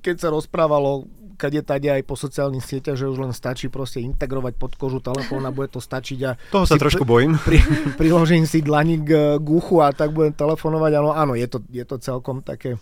[0.00, 1.04] keď sa rozprávalo
[1.40, 5.48] kade tade aj po sociálnych sieťach, že už len stačí proste integrovať pod kožu telefón
[5.48, 6.18] a bude to stačiť.
[6.28, 7.40] A Toho sa trošku bojím.
[7.40, 7.64] Pri,
[7.96, 10.92] priložím si dlani k, k uchu a tak budem telefonovať.
[11.00, 12.76] Áno, áno, je to, je to celkom také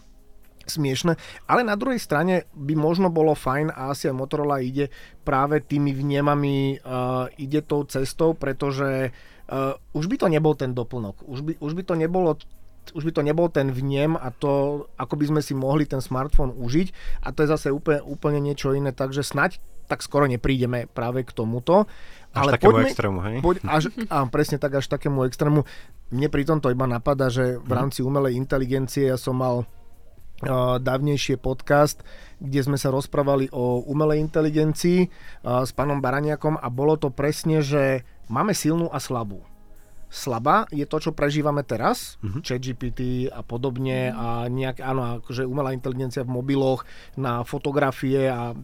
[0.68, 1.16] smiešne,
[1.48, 4.92] ale na druhej strane by možno bolo fajn a asi aj Motorola ide
[5.24, 9.10] práve tými vnemami, uh, ide tou cestou, pretože
[9.48, 12.36] uh, už by to nebol ten doplnok, už by, už by to nebolo
[12.94, 16.54] už by to nebol ten vnem a to, ako by sme si mohli ten smartfón
[16.56, 21.24] užiť a to je zase úplne, úplne niečo iné, takže snať tak skoro neprídeme práve
[21.24, 21.88] k tomuto.
[22.36, 23.36] Až ale takému poďme, extrému, hej?
[23.40, 25.64] Poď, až, á, presne tak, až takému extrému.
[26.12, 27.72] Mne pri tomto iba napadá, že v mhm.
[27.74, 29.64] rámci umelej inteligencie ja som mal
[30.78, 32.06] dávnejšie podcast,
[32.38, 35.10] kde sme sa rozprávali o umelej inteligencii
[35.42, 39.42] s pánom Baraniakom a bolo to presne, že máme silnú a slabú.
[40.08, 42.40] Slabá, je to, čo prežívame teraz, uh-huh.
[42.40, 46.88] ChatGPT a podobne a nejak, áno, akože umelá inteligencia v mobiloch
[47.20, 48.56] na fotografie a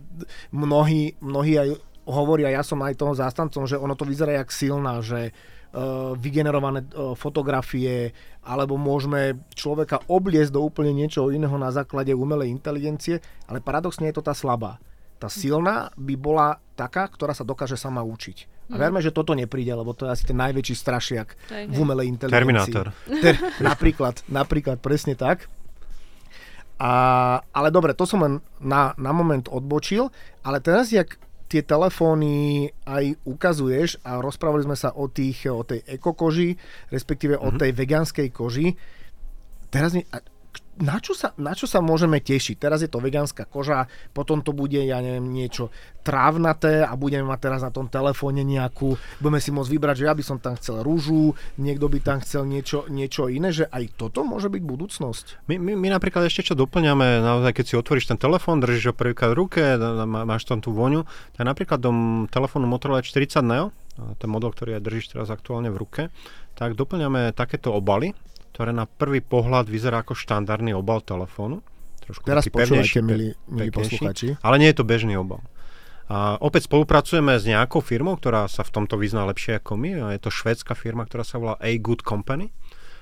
[0.50, 1.68] mnohí, mnohí aj
[2.08, 6.84] hovoria, ja som aj toho zástancom, že ono to vyzerá jak silná, že uh, vygenerované
[6.92, 8.12] uh, fotografie,
[8.44, 14.16] alebo môžeme človeka obliesť do úplne niečoho iného na základe umelej inteligencie, ale paradoxne je
[14.16, 14.80] to tá slabá.
[15.16, 18.53] Tá silná by bola taká, ktorá sa dokáže sama učiť.
[18.72, 21.28] A verme, že toto nepríde, lebo to je asi ten najväčší strašiak
[21.68, 22.40] v umelej inteligencii.
[22.40, 22.86] Terminátor.
[23.20, 23.36] Ter,
[23.68, 25.52] napríklad, napríklad, presne tak.
[26.80, 26.92] A,
[27.52, 30.08] ale dobre, to som len na, na moment odbočil,
[30.42, 35.84] ale teraz, jak tie telefóny aj ukazuješ a rozprávali sme sa o, tých, o tej
[35.86, 36.56] ekokoži,
[36.90, 37.48] respektíve mm-hmm.
[37.48, 37.60] o mhm.
[37.60, 38.74] tej vegánskej koži,
[39.70, 40.02] teraz mi,
[40.80, 42.58] na čo, sa, na čo sa môžeme tešiť?
[42.58, 45.70] Teraz je to vegánska koža, potom to bude, ja neviem, niečo
[46.02, 50.14] trávnaté a budeme mať teraz na tom telefóne nejakú, budeme si môcť vybrať, že ja
[50.14, 54.26] by som tam chcel rúžu, niekto by tam chcel niečo, niečo iné, že aj toto
[54.26, 55.48] môže byť budúcnosť.
[55.48, 58.94] My, my, my napríklad ešte čo doplňame, naozaj keď si otvoríš ten telefón, držíš ho
[58.94, 59.62] prvýkrát v ruke,
[60.06, 61.08] máš tam tú voňu,
[61.38, 61.90] tak napríklad do
[62.28, 63.72] telefónu Motorola 40 Neo,
[64.18, 66.02] ten model, ktorý aj držíš teraz aktuálne v ruke,
[66.58, 68.14] tak doplňame takéto obaly,
[68.54, 71.66] ktoré na prvý pohľad vyzerá ako štandardný obal telefónu.
[72.06, 74.38] Trošku Teraz počúvajte, milí, milí posluchači.
[74.38, 75.42] Ale nie je to bežný obal.
[76.06, 79.90] A opäť spolupracujeme s nejakou firmou, ktorá sa v tomto vyzná lepšie ako my.
[79.98, 82.54] A je to švédska firma, ktorá sa volá A Good Company.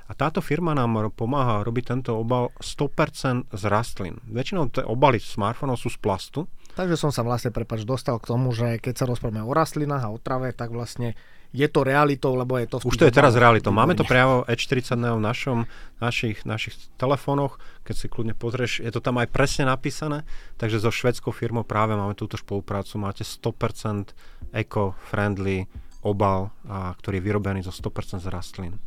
[0.09, 4.25] A táto firma nám pomáha robiť tento obal 100% z rastlín.
[4.25, 6.41] Väčšinou tie obaly smartfónov sú z plastu.
[6.73, 10.13] Takže som sa vlastne, prepač, dostal k tomu, že keď sa rozprávame o rastlinách a
[10.15, 11.13] o trave, tak vlastne
[11.53, 12.81] je to realitou, lebo je to...
[12.81, 13.71] Už to je teraz realitou.
[13.71, 15.59] Máme to priamo E40 v našom,
[16.01, 20.25] našich, našich telefónoch, keď si kľudne pozrieš, je to tam aj presne napísané,
[20.57, 24.17] takže so švedskou firmou práve máme túto spoluprácu, máte 100%
[24.57, 25.69] eco-friendly
[26.03, 28.81] obal, a, ktorý je vyrobený zo 100% z rastlín.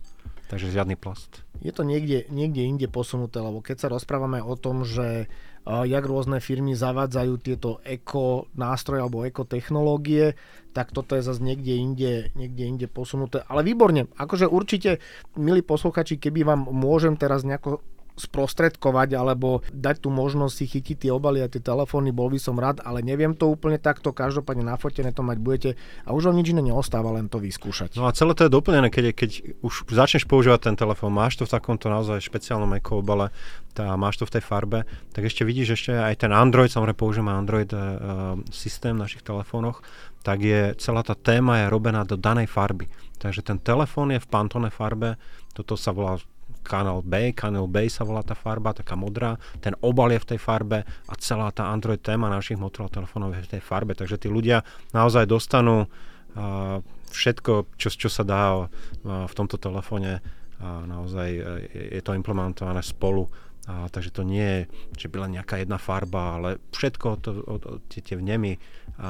[0.46, 1.42] Takže žiadny plast.
[1.66, 5.26] Je to niekde, niekde inde posunuté, lebo keď sa rozprávame o tom, že
[5.66, 10.38] jak rôzne firmy zavádzajú tieto eko nástroje alebo eko technológie,
[10.78, 13.42] tak toto je zase niekde inde, niekde inde posunuté.
[13.50, 15.02] Ale výborne, akože určite,
[15.34, 17.82] milí posluchači, keby vám môžem teraz nejako
[18.16, 22.56] sprostredkovať alebo dať tú možnosť si chytiť tie obaly a tie telefóny, bol by som
[22.56, 25.70] rád, ale neviem to úplne takto, každopádne nafotené to mať budete
[26.08, 28.00] a už vám nič iné neostáva, len to vyskúšať.
[28.00, 31.44] No a celé to je doplnené, keď, keď už začneš používať ten telefón, máš to
[31.44, 33.36] v takomto naozaj špeciálnom eko obale,
[33.76, 37.36] tá, máš to v tej farbe, tak ešte vidíš ešte aj ten Android, samozrejme používame
[37.36, 39.84] Android uh, systém v našich telefónoch,
[40.24, 42.88] tak je celá tá téma je robená do danej farby.
[43.20, 45.20] Takže ten telefón je v Pantone farbe,
[45.52, 46.18] toto sa volá
[46.66, 50.40] Canal B, Canal B sa volá tá farba, taká modrá, ten obal je v tej
[50.42, 54.28] farbe a celá tá Android téma našich Motorola telefónov je v tej farbe, takže tí
[54.28, 54.66] ľudia
[54.98, 56.82] naozaj dostanú uh,
[57.14, 58.66] všetko, čo, čo sa dá uh,
[59.06, 60.26] v tomto telefóne
[60.58, 63.30] a naozaj uh, je to implementované spolu.
[63.66, 64.62] A, takže to nie je,
[64.94, 68.62] že by len nejaká jedna farba, ale všetko, to, od, od, tie, tie vnemy
[69.02, 69.10] a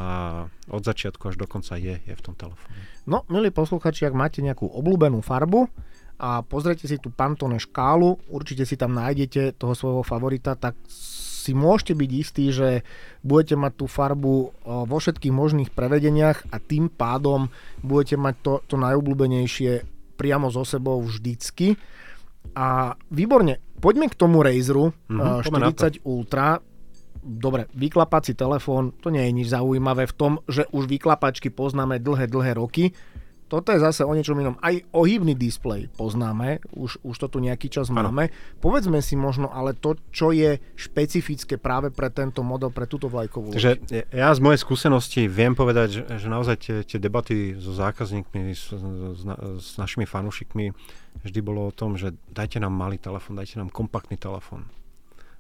[0.72, 2.80] od začiatku až do konca je, je v tom telefóne.
[3.04, 5.68] No, milí posluchači, ak máte nejakú obľúbenú farbu,
[6.16, 10.80] a pozrite si tú Pantone škálu, určite si tam nájdete toho svojho favorita, tak
[11.46, 12.82] si môžete byť istí, že
[13.22, 17.54] budete mať tú farbu vo všetkých možných prevedeniach a tým pádom
[17.86, 19.72] budete mať to, to najobľúbenejšie
[20.18, 21.78] priamo so sebou vždycky.
[22.58, 26.58] A výborne, poďme k tomu Razeru mm-hmm, 40 Ultra.
[27.26, 32.30] Dobre, vyklapací telefón, to nie je nič zaujímavé v tom, že už vyklapačky poznáme dlhé,
[32.30, 32.94] dlhé roky
[33.46, 34.58] toto je zase o niečom inom.
[34.58, 38.10] Aj ohybný displej poznáme, už, už to tu nejaký čas ano.
[38.10, 38.34] máme.
[38.58, 43.54] Povedzme si možno ale to, čo je špecifické práve pre tento model, pre túto vlajkovú
[43.54, 48.52] Takže ja z mojej skúsenosti viem povedať, že, že naozaj tie, tie debaty so zákazníkmi,
[48.54, 49.22] s, s,
[49.62, 50.74] s našimi fanúšikmi
[51.22, 54.68] vždy bolo o tom, že dajte nám malý telefón, dajte nám kompaktný telefón.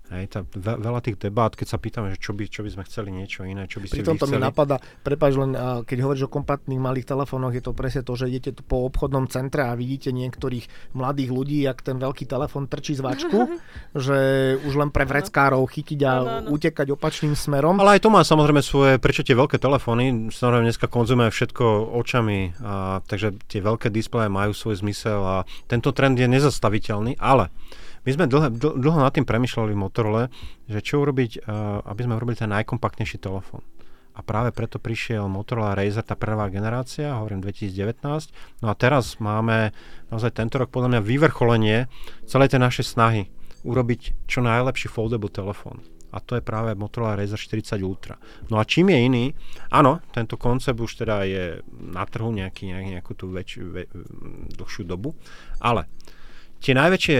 [0.05, 2.83] Hej, tá, ve, veľa tých debát, keď sa pýtame, že čo by, čo by sme
[2.85, 6.77] chceli niečo iné, čo by Pri tomto mi napadá, prepáč len, keď hovoríš o kompaktných
[6.77, 10.93] malých telefónoch, je to presne to, že idete tu po obchodnom centre a vidíte niektorých
[10.93, 13.57] mladých ľudí, jak ten veľký telefón trčí z vačku,
[14.05, 14.17] že
[14.61, 16.49] už len pre vreckárov chytiť a no, no, no.
[16.53, 17.81] utekať opačným smerom.
[17.81, 22.53] Ale aj to má samozrejme svoje, prečo tie veľké telefóny, samozrejme dneska konzumuje všetko očami,
[22.61, 27.49] a, takže tie veľké displeje majú svoj zmysel a tento trend je nezastaviteľný, ale
[28.05, 30.23] my sme dlho, dlho nad tým premyšľali v Motorola,
[30.69, 33.65] že čo urobiť, uh, aby sme urobili ten najkompaktnejší telefón.
[34.15, 38.63] A práve preto prišiel Motorola Razer, tá prvá generácia, hovorím 2019.
[38.63, 39.75] No a teraz máme
[40.07, 41.91] naozaj tento rok podľa mňa vyvrcholenie
[42.23, 43.27] celej tej našej snahy
[43.67, 45.83] urobiť čo najlepší foldable telefón.
[46.15, 48.15] a to je práve Motorola Razr 40 Ultra.
[48.47, 49.25] No a čím je iný,
[49.67, 53.59] áno, tento koncept už teda je na trhu nejaký, nejakú tú väč,
[54.55, 55.11] dlhšiu dobu,
[55.59, 55.91] ale
[56.63, 57.19] tie najväčšie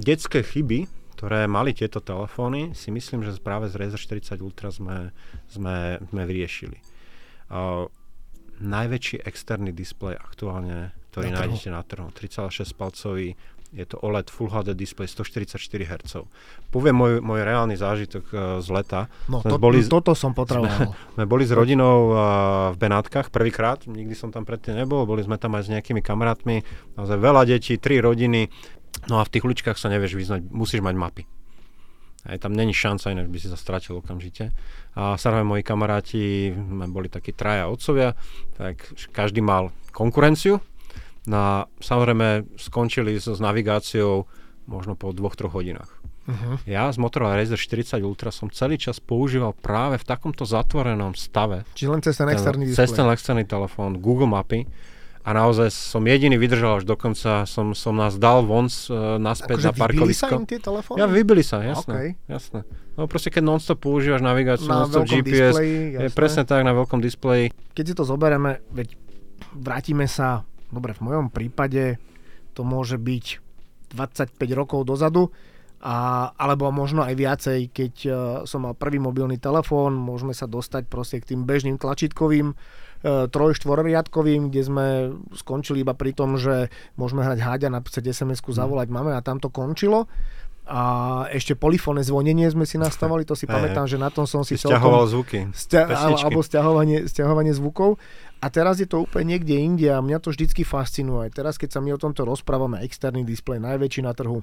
[0.00, 5.14] detské chyby, ktoré mali tieto telefóny, si myslím, že práve z Razer 40 Ultra sme,
[5.46, 6.78] sme, sme vyriešili.
[7.48, 7.86] Uh,
[8.58, 13.38] najväčší externý displej aktuálne, ktorý na nájdete na trhu, 3,6 palcový
[13.74, 16.14] je to OLED Full HD display 144 Hz.
[16.70, 19.10] Poviem môj, môj reálny zážitok uh, z leta.
[19.26, 20.94] No, to, boli, toto som potreboval.
[20.94, 22.18] Sme, sme boli s rodinou uh,
[22.70, 26.62] v Benátkach prvýkrát, nikdy som tam predtým nebol, boli sme tam aj s nejakými kamarátmi,
[26.94, 28.46] naozaj veľa detí, tri rodiny,
[29.10, 31.24] no a v tých uličkách sa nevieš vyznať, musíš mať mapy.
[32.24, 34.56] Aj tam není šanca, inak by si sa stratil okamžite.
[34.96, 36.56] A samozrejme moji kamaráti,
[36.88, 38.16] boli takí traja otcovia,
[38.56, 38.80] tak
[39.12, 40.56] každý mal konkurenciu,
[41.24, 44.28] No a samozrejme skončili so, s navigáciou
[44.68, 45.88] možno po dvoch, troch hodinách.
[46.24, 46.56] Uh-huh.
[46.64, 51.68] Ja z Motorola Razr 40 Ultra som celý čas používal práve v takomto zatvorenom stave.
[51.76, 54.64] Čiže len cez ten externý Cez ten externý telefón, Google Mapy.
[55.24, 59.68] A naozaj som jediný vydržal až dokonca, som, som nás dal von uh, naspäť akože
[59.68, 60.28] na parkovisko.
[60.28, 60.98] sa im tie telefóny?
[61.00, 61.92] Ja, vybili sa, jasné.
[61.96, 62.08] Okay.
[62.28, 62.60] jasné.
[62.94, 67.00] No proste keď non-stop používaš navigáciu, na non-stop GPS, displeji, je presne tak na veľkom
[67.00, 67.56] displeji.
[67.72, 69.00] Keď si to zoberieme, veď
[69.56, 71.96] vrátime sa dobre, v mojom prípade
[72.52, 73.26] to môže byť
[73.94, 75.30] 25 rokov dozadu,
[75.84, 78.14] a, alebo možno aj viacej, keď uh,
[78.48, 82.56] som mal prvý mobilný telefón, môžeme sa dostať proste k tým bežným tlačítkovým
[83.04, 84.86] uh, troj kde sme
[85.36, 88.58] skončili iba pri tom, že môžeme hrať háďa, napísať SMS-ku, mhm.
[88.58, 90.08] zavolať máme a tam to končilo.
[90.64, 90.80] A
[91.28, 94.56] ešte polifónne zvonenie sme si nastavali, to si pamätám, že na tom som si...
[94.56, 95.52] Stiahoval zvuky.
[95.52, 98.00] Stia- alebo stiahovanie, stiahovanie zvukov.
[98.40, 101.28] A teraz je to úplne niekde inde a mňa to vždycky fascinuje.
[101.36, 104.40] Teraz, keď sa my o tomto rozprávame, externý displej, najväčší na trhu,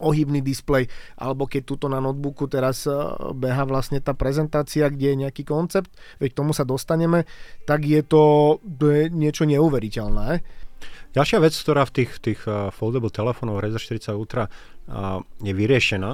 [0.00, 2.92] ohybný displej, alebo keď tuto na notebooku teraz e,
[3.36, 7.24] beha vlastne tá prezentácia, kde je nejaký koncept, veď k tomu sa dostaneme,
[7.64, 10.40] tak je to, to je niečo neuveriteľné.
[11.16, 16.10] Ďalšia vec, ktorá v tých, tých uh, foldable telefónov Razer 40 Ultra uh, je vyriešená,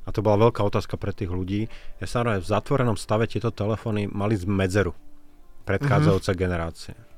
[0.00, 1.70] a to bola veľká otázka pre tých ľudí,
[2.02, 4.90] je samozrejme v zatvorenom stave tieto telefóny mali z medzeru
[5.70, 6.42] predchádzajúce mm-hmm.
[6.42, 7.09] generácie.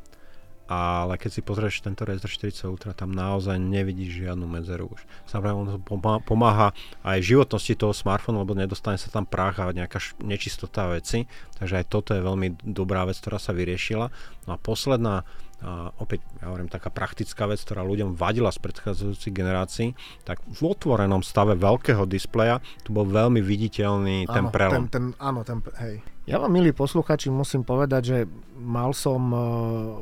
[0.73, 5.05] Ale keď si pozrieš tento Razer 40 Ultra, tam naozaj nevidíš žiadnu medzeru už.
[5.29, 6.73] Samozrejme, on pomáha
[7.05, 11.29] aj v životnosti toho smartfónu, lebo nedostane sa tam prach a nejaká nečistota veci.
[11.61, 14.09] Takže aj toto je veľmi dobrá vec, ktorá sa vyriešila.
[14.49, 15.29] No a posledná
[15.63, 19.95] a opäť, ja hovorím, taká praktická vec, ktorá ľuďom vadila z predchádzajúcich generácií,
[20.27, 24.91] tak v otvorenom stave veľkého displeja tu bol veľmi viditeľný áno, ten prelom.
[24.91, 26.03] Ten, ten, áno, ten, hej.
[26.23, 28.19] Ja vám, milí posluchači, musím povedať, že
[28.55, 29.43] mal som, uh,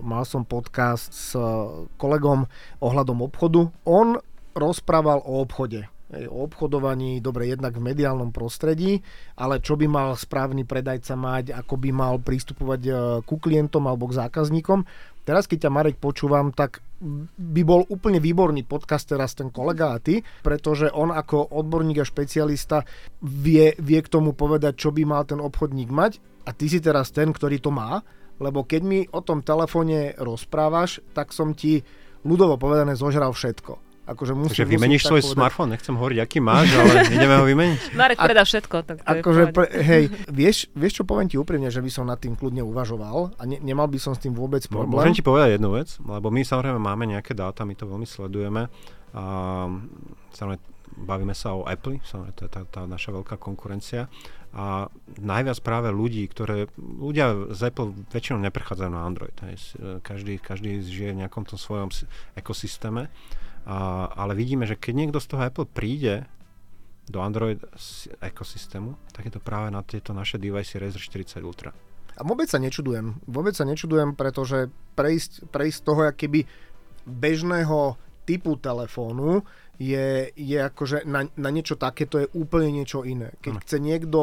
[0.05, 2.45] mal som podcast s uh, kolegom
[2.85, 3.73] ohľadom obchodu.
[3.89, 4.21] On
[4.53, 8.99] rozprával o obchode o obchodovaní, dobre, jednak v mediálnom prostredí,
[9.39, 14.11] ale čo by mal správny predajca mať, ako by mal pristupovať uh, ku klientom alebo
[14.11, 14.85] k zákazníkom.
[15.23, 16.83] Teraz, keď ťa Marek počúvam, tak
[17.37, 22.09] by bol úplne výborný podcast teraz ten kolega a ty, pretože on ako odborník a
[22.09, 22.85] špecialista
[23.25, 26.21] vie, vie k tomu povedať, čo by mal ten obchodník mať.
[26.45, 28.01] A ty si teraz ten, ktorý to má,
[28.41, 31.85] lebo keď mi o tom telefóne rozprávaš, tak som ti
[32.25, 35.37] ľudovo povedané zožral všetko Akože musí, Takže vymeníš svoj povedať.
[35.39, 37.79] smartfón, nechcem hovoriť, aký máš, ale ideme ho vymeniť.
[37.95, 38.77] Marek predá všetko.
[38.83, 40.05] Tak akože, pre, hej,
[40.41, 43.63] vieš, vieš čo, poviem ti úprimne, že by som nad tým kľudne uvažoval a ne,
[43.63, 44.99] nemal by som s tým vôbec problém.
[44.99, 48.67] Môžem ti povedať jednu vec, lebo my samozrejme máme nejaké dáta, my to veľmi sledujeme.
[49.15, 49.23] A,
[50.35, 50.59] samozrejme,
[51.01, 54.11] bavíme sa o Apple, samozrejme, to je tá, tá naša veľká konkurencia.
[54.51, 54.91] A
[55.23, 59.37] najviac práve ľudí, ktoré, ľudia z Apple väčšinou neprechádzajú na Android.
[59.47, 59.79] Hej.
[60.03, 61.95] Každý, každý žije v nejakom tom svojom
[62.35, 63.07] ekosystéme.
[63.69, 66.25] A, ale vidíme, že keď niekto z toho Apple príde
[67.11, 67.59] do Android
[68.23, 71.75] ekosystému, tak je to práve na tieto naše device Razer 40 Ultra.
[72.17, 73.19] A vôbec sa nečudujem.
[73.27, 76.45] Vôbec sa nečudujem, pretože prejsť, prejsť toho, keby
[77.09, 77.97] bežného
[78.29, 79.43] typu telefónu
[79.81, 83.33] je, je akože na, na niečo takéto je úplne niečo iné.
[83.41, 83.61] Keď no.
[83.65, 84.19] chce niekto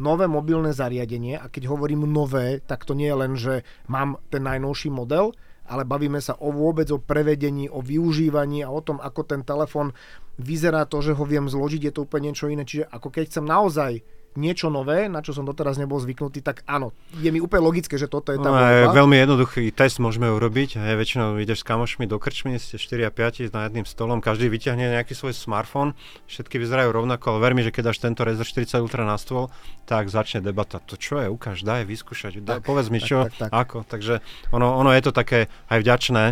[0.00, 4.42] nové mobilné zariadenie, a keď hovorím nové, tak to nie je len, že mám ten
[4.42, 5.30] najnovší model,
[5.64, 9.96] ale bavíme sa o vôbec o prevedení, o využívaní a o tom, ako ten telefón
[10.36, 12.68] vyzerá to, že ho viem zložiť, je to úplne niečo iné.
[12.68, 13.92] Čiže ako keď chcem naozaj
[14.34, 18.10] niečo nové, na čo som doteraz nebol zvyknutý, tak áno, je mi úplne logické, že
[18.10, 20.78] toto je tá no, je Veľmi jednoduchý test môžeme urobiť.
[20.78, 24.50] Je, väčšinou ideš s kamošmi do krčmy, ste 4 a 5 na jedným stolom, každý
[24.50, 25.94] vyťahne nejaký svoj smartfón,
[26.26, 29.50] všetky vyzerajú rovnako, ale ver mi, že keď dáš tento Razer 40 Ultra na stôl,
[29.86, 30.82] tak začne debata.
[30.82, 33.60] To čo je, ukáž, daj vyskúšať, daj, povedz mi čo, tak, tak, tak.
[33.68, 33.78] ako.
[33.86, 34.14] Takže
[34.50, 36.24] ono, ono je to také aj vďačné,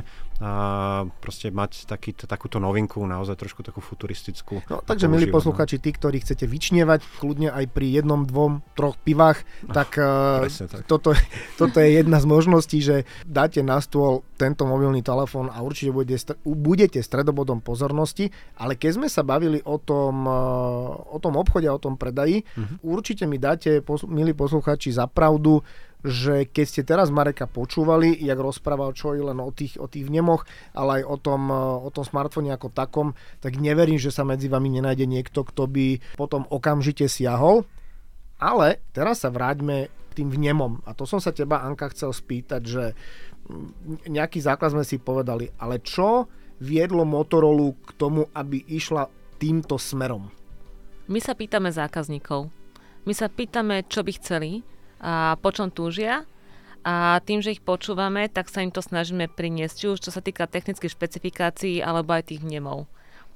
[0.43, 4.59] a proste mať taký, takúto novinku, naozaj trošku takú futuristickú.
[4.67, 5.39] No, takže milí no.
[5.39, 10.83] posluchači, tí, ktorí chcete vyčnievať, kľudne aj pri jednom, dvom, troch pivách, tak, uh, tak.
[10.91, 11.15] Toto,
[11.63, 16.35] toto je jedna z možností, že dáte na stôl tento mobilný telefón a určite budete,
[16.43, 21.79] budete stredobodom pozornosti, ale keď sme sa bavili o tom, uh, o tom obchode, o
[21.79, 22.83] tom predaji, uh-huh.
[22.83, 23.79] určite mi dáte,
[24.11, 25.63] milí posluchači, za pravdu,
[26.03, 30.43] že keď ste teraz Mareka počúvali, jak rozprával čo len o tých, o tých vnemoch,
[30.75, 31.43] ale aj o tom,
[31.87, 36.03] o tom smartfóne ako takom, tak neverím, že sa medzi vami nenájde niekto, kto by
[36.19, 37.63] potom okamžite siahol.
[38.43, 40.83] Ale teraz sa vráťme k tým vnemom.
[40.83, 42.85] A to som sa teba, Anka, chcel spýtať, že
[44.11, 46.27] nejaký základ sme si povedali, ale čo
[46.63, 49.07] viedlo Motorola k tomu, aby išla
[49.39, 50.31] týmto smerom?
[51.11, 52.51] My sa pýtame zákazníkov.
[53.03, 54.63] My sa pýtame, čo by chceli,
[55.03, 56.23] a po čom túžia
[56.83, 60.23] a tým, že ich počúvame, tak sa im to snažíme priniesť, či už čo sa
[60.23, 62.91] týka technických špecifikácií alebo aj tých vnemov.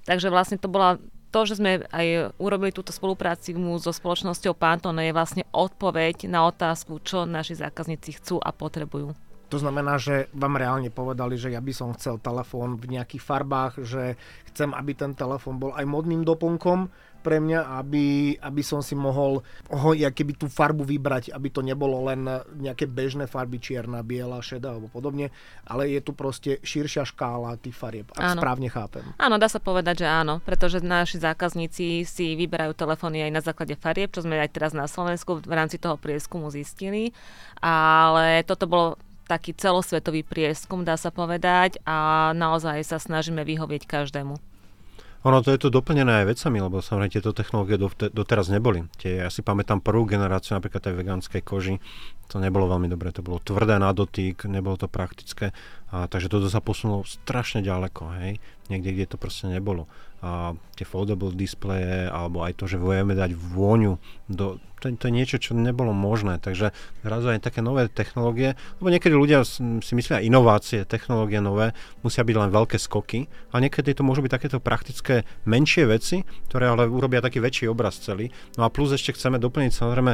[0.06, 0.98] Takže vlastne to bola
[1.34, 7.02] to, že sme aj urobili túto spolupráci so spoločnosťou Pantone je vlastne odpoveď na otázku,
[7.02, 9.14] čo naši zákazníci chcú a potrebujú.
[9.54, 13.78] To znamená, že vám reálne povedali, že ja by som chcel telefón v nejakých farbách,
[13.86, 14.18] že
[14.50, 16.90] chcem, aby ten telefón bol aj modným doplnkom,
[17.26, 22.06] pre mňa, aby, aby som si mohol ho, keby tú farbu vybrať, aby to nebolo
[22.06, 22.22] len
[22.54, 25.34] nejaké bežné farby, čierna, biela, šedá alebo podobne,
[25.66, 28.38] ale je tu proste širšia škála tých farieb, ak áno.
[28.38, 29.02] správne chápem.
[29.18, 33.74] Áno, dá sa povedať, že áno, pretože naši zákazníci si vyberajú telefóny aj na základe
[33.74, 37.10] farieb, čo sme aj teraz na Slovensku v rámci toho prieskumu zistili,
[37.58, 38.94] ale toto bolo
[39.26, 44.38] taký celosvetový prieskum, dá sa povedať, a naozaj sa snažíme vyhovieť každému.
[45.26, 47.74] Ono to je to doplnené aj vecami, lebo samozrejme tieto technológie
[48.14, 48.86] doteraz neboli.
[48.94, 51.82] Tie, ja si pamätám prvú generáciu napríklad tej vegánskej koži,
[52.26, 55.54] to nebolo veľmi dobré, to bolo tvrdé na dotyk, nebolo to praktické,
[55.90, 59.86] a, takže toto sa posunulo strašne ďaleko, hej, niekde, kde to proste nebolo.
[60.24, 65.14] A tie foldable displeje alebo aj to, že vieme dať vôňu do, to, to je
[65.14, 70.20] niečo, čo nebolo možné, takže zrazu aj také nové technológie, lebo niekedy ľudia si myslia
[70.20, 71.72] inovácie, technológie nové
[72.04, 73.28] musia byť len veľké skoky.
[73.56, 77.96] A niekedy to môžu byť takéto praktické menšie veci, ktoré ale urobia taký väčší obraz
[78.00, 78.28] celý.
[78.60, 80.12] No a plus ešte chceme doplniť samozrejme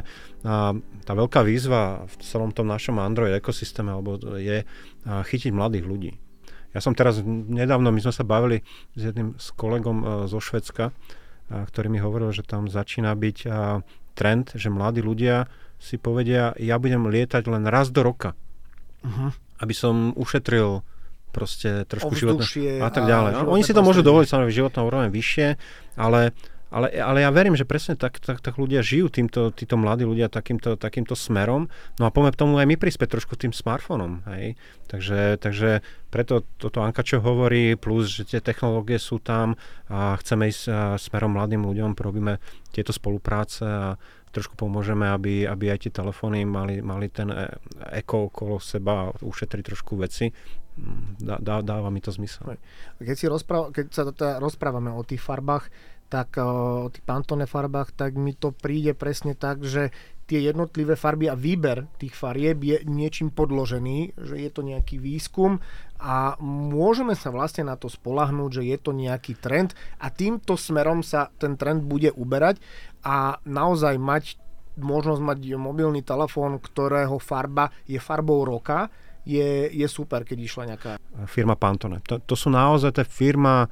[1.03, 4.65] tá veľká výzva v celom tom našom Android ekosystéme alebo je
[5.07, 6.13] chytiť mladých ľudí.
[6.73, 8.65] Ja som teraz nedávno, my sme sa bavili
[8.97, 13.39] s jedným s kolegom uh, zo Švedska, uh, ktorý mi hovoril, že tam začína byť
[13.45, 13.85] uh,
[14.17, 18.33] trend, že mladí ľudia si povedia, ja budem lietať len raz do roka,
[19.05, 19.37] uh-huh.
[19.61, 20.81] aby som ušetril
[21.33, 22.45] proste trošku životné
[22.81, 23.33] a tak ďalej.
[23.37, 25.49] A oni si to môžu dovoliť, samozrejme, životná úroveň vyššie,
[25.97, 26.37] ale
[26.73, 30.33] ale, ale ja verím, že presne tak, tak, tak ľudia žijú, týmto, títo mladí ľudia
[30.33, 31.69] takýmto, takýmto smerom.
[32.01, 34.25] No a poďme k tomu aj my prispieť trošku tým smartfónom.
[34.33, 34.57] Hej?
[34.89, 39.61] Takže, takže preto toto Anka čo hovorí, plus, že tie technológie sú tam
[39.93, 42.41] a chceme ísť smerom mladým ľuďom, robíme
[42.73, 44.01] tieto spolupráce a
[44.33, 47.53] trošku pomôžeme, aby, aby aj tie telefóny mali, mali ten e,
[48.01, 50.33] eko okolo seba a ušetriť trošku veci.
[50.73, 52.57] Mm, dá, dá, dáva mi to zmysel.
[52.97, 55.69] Keď, si rozpráv, keď sa teda rozprávame o tých farbách,
[56.13, 59.89] tak o tých Pantone farbách, tak mi to príde presne tak, že
[60.29, 65.65] tie jednotlivé farby a výber tých farieb je niečím podložený, že je to nejaký výskum
[65.97, 71.01] a môžeme sa vlastne na to spolahnúť, že je to nejaký trend a týmto smerom
[71.01, 72.61] sa ten trend bude uberať
[73.01, 74.37] a naozaj mať
[74.73, 78.89] možnosť mať mobilný telefón, ktorého farba je farbou roka,
[79.29, 80.91] je, je super, keď išla nejaká...
[81.29, 82.01] Firma Pantone.
[82.09, 83.69] To, to sú naozaj, tá firma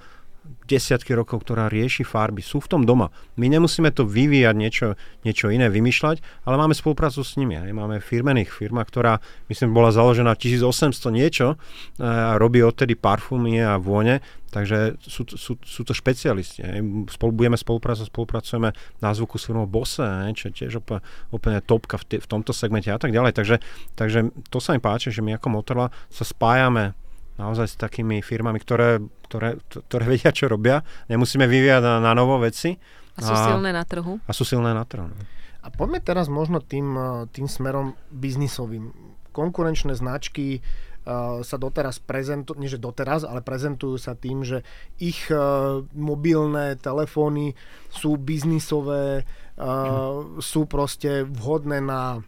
[0.70, 2.40] desiatky rokov, ktorá rieši farby.
[2.40, 3.10] Sú v tom doma.
[3.34, 4.86] My nemusíme to vyvíjať, niečo,
[5.26, 7.58] niečo iné vymýšľať, ale máme spoluprácu s nimi.
[7.58, 7.66] Aj.
[7.74, 9.18] Máme firmených firma, ktorá,
[9.50, 11.58] myslím, bola založená 1800 niečo
[11.98, 14.22] a robí odtedy parfúmy a vône,
[14.54, 16.62] takže sú, sú, sú to špecialisti.
[16.62, 16.78] Aj.
[17.10, 18.70] Spolu, budeme spolupracovať, spolupracujeme
[19.02, 21.02] na zvuku s firmou Bose, aj, čo je tiež úplne,
[21.34, 23.34] úplne topka v, t- v tomto segmente a tak ďalej.
[23.34, 23.56] Takže,
[23.98, 26.94] takže to sa mi páči, že my ako Motorola sa spájame
[27.40, 29.56] naozaj s takými firmami, ktoré, ktoré,
[29.88, 30.84] ktoré vedia, čo robia.
[31.08, 32.76] Nemusíme vyvíjať na, na novo veci.
[33.16, 34.20] A sú a, silné na trhu.
[34.28, 35.08] A sú silné na trhu.
[35.08, 35.16] No.
[35.60, 36.96] A poďme teraz možno tým,
[37.32, 38.92] tým smerom biznisovým.
[39.36, 44.64] Konkurenčné značky uh, sa doteraz prezentujú, nie že doteraz, ale prezentujú sa tým, že
[44.96, 47.52] ich uh, mobilné telefóny
[47.92, 49.28] sú biznisové,
[49.60, 52.24] uh, sú proste vhodné na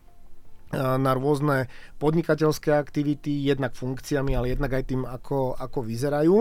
[0.72, 1.68] na rôzne
[2.00, 6.36] podnikateľské aktivity, jednak funkciami, ale jednak aj tým, ako, ako vyzerajú.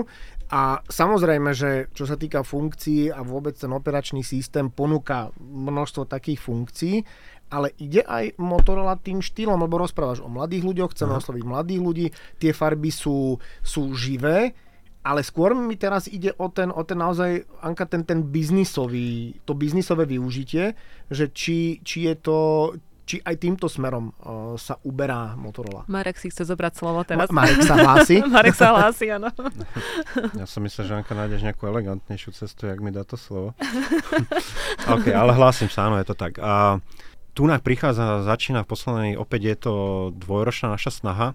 [0.52, 6.40] A samozrejme, že čo sa týka funkcií a vôbec ten operačný systém ponúka množstvo takých
[6.44, 6.96] funkcií,
[7.52, 11.24] ale ide aj Motorola tým štýlom, lebo rozprávaš o mladých ľuďoch, chceme uh-huh.
[11.24, 12.06] osloviť mladých ľudí,
[12.40, 14.56] tie farby sú, sú živé,
[15.02, 19.58] ale skôr mi teraz ide o ten, o ten naozaj, Anka, ten, ten biznisový, to
[19.58, 20.78] biznisové využitie,
[21.10, 22.40] že či, či je to,
[23.06, 25.84] či aj týmto smerom uh, sa uberá Motorola.
[25.90, 27.28] Marek si chce zobrať slovo teraz.
[27.34, 28.18] Ma- Marek sa hlási.
[28.36, 29.30] Marek sa hlási, áno.
[30.40, 33.58] Ja som myslel, že Anka nájdeš nejakú elegantnejšiu cestu, jak mi dá to slovo.
[34.94, 36.38] OK, ale hlásim sa, áno, je to tak.
[36.40, 36.80] A
[37.34, 39.74] tu nám prichádza, začína v poslednej, opäť je to
[40.16, 41.28] dvojročná naša snaha.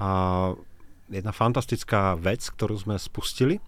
[0.00, 0.08] A
[1.10, 3.58] jedna fantastická vec, ktorú sme spustili,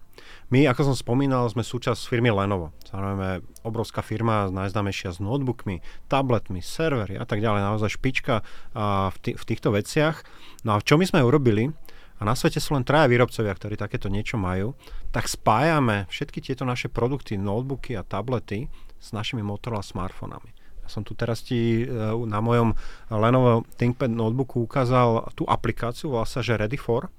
[0.53, 2.75] my, ako som spomínal, sme súčasť firmy Lenovo.
[2.89, 8.45] Samozrejme, obrovská firma, najznámejšia s notebookmi, tabletmi, servery a tak ďalej, naozaj špička
[8.75, 10.21] a, v, t- v týchto veciach.
[10.67, 11.73] No a čo my sme urobili,
[12.19, 14.77] a na svete sú len traja výrobcovia, ktorí takéto niečo majú,
[15.09, 20.53] tak spájame všetky tieto naše produkty, notebooky a tablety s našimi Motorola smartfónami.
[20.83, 21.85] Ja som tu teraz ti e,
[22.27, 22.75] na mojom
[23.07, 27.11] Lenovo ThinkPad notebooku ukázal tú aplikáciu, volá sa, že Ready for,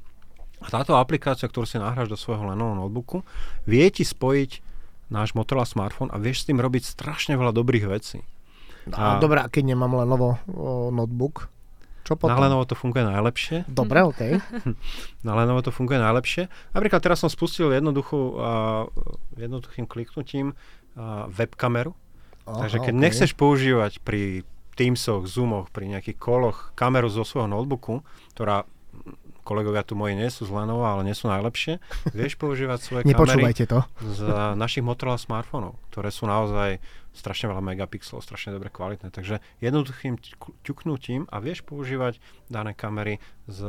[0.63, 3.27] a táto aplikácia, ktorú si nahráš do svojho Lenovo notebooku,
[3.67, 4.63] vie ti spojiť
[5.13, 8.25] náš Motorola smartfón a vieš s tým robiť strašne veľa dobrých vecí.
[8.93, 11.49] A, a dobré, a keď nemám Lenovo o, notebook?
[12.05, 12.37] Čo potom?
[12.37, 13.65] Na Lenovo to funguje najlepšie.
[13.65, 14.21] Dobre, OK.
[15.27, 16.53] na Lenovo to funguje najlepšie.
[16.77, 18.93] Napríklad teraz som spustil jednoduchú, uh,
[19.41, 21.97] jednoduchým kliknutím uh, webkameru.
[22.45, 23.05] Aha, Takže keď okay.
[23.09, 24.45] nechceš používať pri
[24.77, 28.05] Teamsoch, Zoomoch, pri nejakých koloch kameru zo svojho notebooku,
[28.37, 28.69] ktorá
[29.45, 31.78] kolegovia tu moji nie sú z Lenovo, ale nie sú najlepšie.
[32.16, 33.84] Vieš používať svoje kamery to.
[34.01, 34.20] z
[34.57, 36.80] našich Motorola smartfónov, ktoré sú naozaj
[37.14, 39.14] strašne veľa megapixelov, strašne dobre kvalitné.
[39.14, 40.18] Takže jednoduchým
[40.66, 42.18] ťuknutím a vieš používať
[42.51, 43.62] dané kamery z,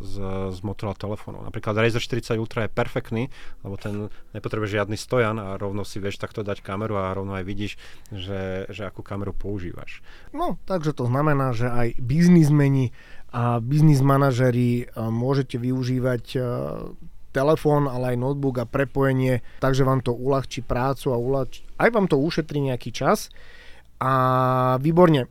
[0.00, 0.14] z,
[0.56, 1.44] z Motorola telefónov.
[1.44, 3.22] Napríklad Razer 40 Ultra je perfektný,
[3.62, 7.44] lebo ten nepotrebuje žiadny stojan a rovno si vieš takto dať kameru a rovno aj
[7.44, 7.76] vidíš,
[8.08, 10.00] že, že akú kameru používaš.
[10.32, 12.96] No, takže to znamená, že aj biznismeni
[13.34, 16.24] a biznis manažeri môžete využívať
[17.36, 22.08] telefón, ale aj notebook a prepojenie, takže vám to uľahčí prácu a uľahčí, aj vám
[22.08, 23.28] to ušetrí nejaký čas.
[24.00, 25.28] A výborne.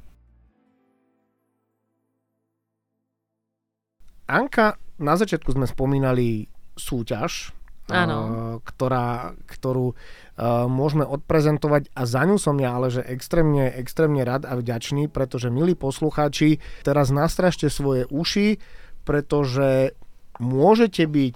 [4.25, 7.53] Anka, na začiatku sme spomínali súťaž,
[7.85, 8.17] Áno.
[8.65, 14.49] ktorá, ktorú uh, môžeme odprezentovať a za ňu som ja ale že extrémne, extrémne rád
[14.49, 18.57] a vďačný, pretože milí poslucháči, teraz nastražte svoje uši,
[19.05, 19.93] pretože
[20.41, 21.35] môžete byť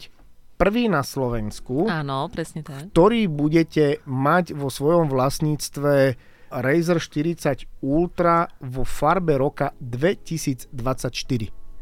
[0.57, 2.91] prvý na Slovensku, Áno, presne tak.
[2.91, 6.17] ktorý budete mať vo svojom vlastníctve
[6.49, 10.73] Razer 40 Ultra vo farbe roka 2024.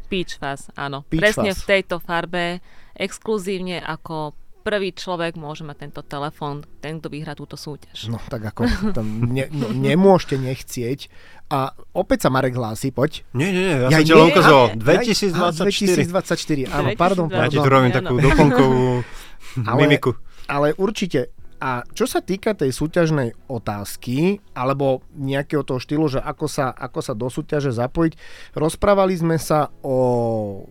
[0.08, 1.04] Peach Fuzz, áno.
[1.08, 1.64] Peach Presne Fuzz.
[1.64, 2.60] v tejto farbe,
[2.96, 4.32] exkluzívne ako
[4.68, 8.12] prvý človek môže mať tento telefón, ten, kto vyhrá túto súťaž.
[8.12, 11.08] No tak ako tam ne, no, nemôžete nechcieť.
[11.48, 13.24] A opäť sa Marek hlási, poď.
[13.32, 14.66] Nie, nie, nie, ja, ja som ťa ukazoval.
[14.76, 16.12] 2024.
[16.12, 17.40] 2024, áno, pardon, pardon.
[17.40, 18.84] Ja ti tu robím takú doplnkovú
[19.80, 20.12] mimiku.
[20.44, 26.46] Ale určite, a čo sa týka tej súťažnej otázky, alebo nejakého toho štýlu, že ako
[26.52, 28.12] sa, ako sa do súťaže zapojiť,
[28.52, 29.96] rozprávali sme sa o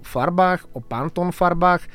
[0.06, 1.90] farbách, o Pantone farbách,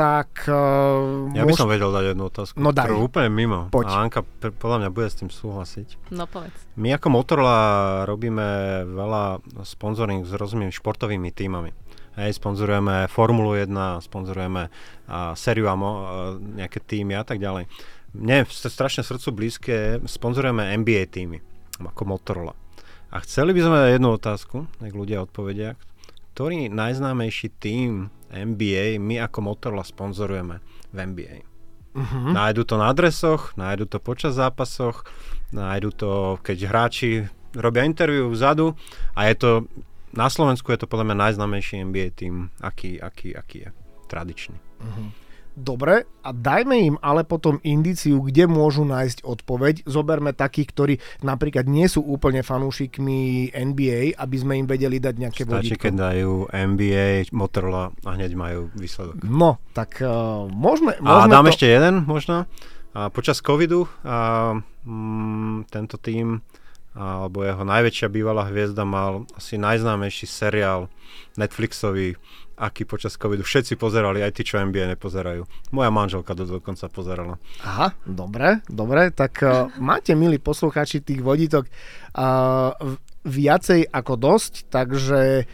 [0.00, 0.48] tak...
[0.48, 1.60] Uh, ja by môž...
[1.60, 2.88] som vedel dať jednu otázku, no daj.
[2.88, 3.68] ktorú úplne mimo.
[3.68, 3.92] Poď.
[3.92, 4.24] A Anka
[4.56, 6.08] podľa mňa bude s tým súhlasiť.
[6.16, 6.56] No povedz.
[6.80, 7.58] My ako Motorola
[8.08, 8.48] robíme
[8.88, 11.76] veľa sponzoring s rôznymi športovými týmami.
[12.16, 13.68] Hej, sponzorujeme Formulu 1,
[14.00, 16.00] sponzorujeme uh, Seriu Amo, uh,
[16.40, 17.68] nejaké týmy a tak ďalej.
[18.16, 19.76] Mne strašne srdcu blízke,
[20.08, 21.38] sponzorujeme NBA týmy,
[21.78, 22.56] ako Motorola.
[23.12, 25.78] A chceli by sme dať jednu otázku, nech ľudia odpovedia,
[26.40, 31.36] ktorý najznámejší tým NBA my ako Motorola sponzorujeme v NBA.
[31.92, 32.00] Uh-huh.
[32.00, 32.32] Mhm.
[32.32, 35.04] Nájdu to na adresoch, nájdu to počas zápasoch,
[35.52, 38.72] nájdu to, keď hráči robia interviu vzadu
[39.12, 39.50] a je to,
[40.16, 43.70] na Slovensku je to podľa mňa najznámejší NBA tým, aký, aký, aký je
[44.08, 44.56] tradičný.
[44.56, 45.12] Uh-huh.
[45.60, 49.84] Dobre, a dajme im ale potom indiciu, kde môžu nájsť odpoveď.
[49.84, 55.44] Zoberme takých, ktorí napríklad nie sú úplne fanúšikmi NBA, aby sme im vedeli dať nejaké
[55.44, 55.84] Stačí, vodítko.
[55.84, 59.20] keď dajú NBA, Motorola a hneď majú výsledok.
[59.20, 61.28] No, tak uh, môžeme, môžeme...
[61.28, 61.52] A dám to...
[61.52, 62.48] ešte jeden možno.
[62.96, 64.56] A počas covidu a,
[64.88, 66.40] mm, tento tým
[66.90, 70.90] alebo jeho najväčšia bývalá hviezda mal asi najznámejší seriál
[71.38, 72.18] Netflixový
[72.60, 75.48] aký počas covidu všetci pozerali, aj tí, čo NBA nepozerajú.
[75.72, 77.40] Moja manželka to dokonca pozerala.
[77.64, 82.76] Aha, dobre, dobre, tak uh, máte, milí poslucháči, tých vodítok uh,
[83.24, 85.48] viacej ako dosť, takže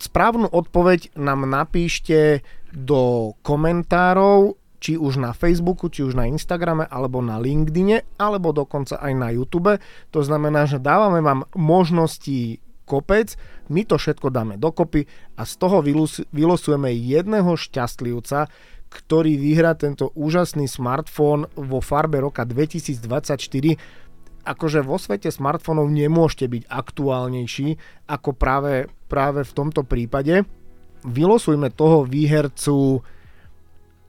[0.00, 2.40] správnu odpoveď nám napíšte
[2.72, 9.00] do komentárov, či už na Facebooku, či už na Instagrame, alebo na LinkedIne, alebo dokonca
[9.00, 9.80] aj na YouTube.
[10.12, 13.36] To znamená, že dávame vám možnosti kopec,
[13.72, 15.80] my to všetko dáme dokopy a z toho
[16.30, 18.52] vylosujeme jedného šťastlivca,
[18.92, 23.34] ktorý vyhrá tento úžasný smartfón vo farbe roka 2024
[24.44, 27.68] akože vo svete smartfónov nemôžete byť aktuálnejší
[28.06, 30.44] ako práve, práve v tomto prípade.
[31.04, 33.00] Vylosujme toho výhercu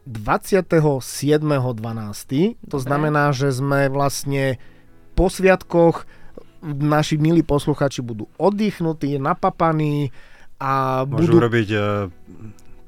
[0.06, 2.70] 27.12.
[2.70, 4.62] To znamená, že sme vlastne
[5.16, 6.06] po sviatkoch
[6.66, 10.10] naši milí posluchači budú oddychnutí, napapaní
[10.58, 11.46] a Môžu budú...
[11.46, 12.10] robiť uh,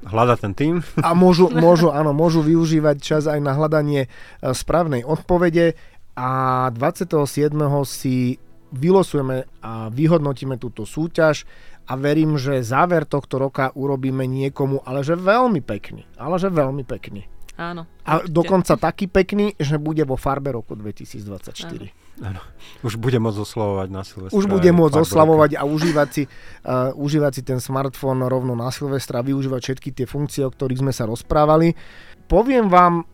[0.08, 0.74] hľadať ten tým.
[1.06, 5.78] A môžu, môžu, áno, môžu využívať čas aj na hľadanie uh, správnej odpovede
[6.18, 7.54] a 27.
[7.86, 8.42] si
[8.74, 11.46] vylosujeme a vyhodnotíme túto súťaž
[11.88, 16.04] a verím, že záver tohto roka urobíme niekomu, ale že veľmi pekný.
[16.20, 17.24] Ale že veľmi pekný.
[17.58, 17.90] Áno.
[18.06, 18.30] A určite.
[18.30, 21.58] dokonca taký pekný, že bude vo farbe roku 2024.
[21.66, 21.90] Áno.
[22.18, 22.42] Áno.
[22.82, 24.38] Už bude môcť oslavovať na Silvestra.
[24.38, 29.22] Už bude môcť oslavovať a užívať si, uh, užívať si ten smartfón rovno na Silvestra,
[29.22, 31.78] využívať všetky tie funkcie, o ktorých sme sa rozprávali.
[32.26, 33.06] Poviem vám,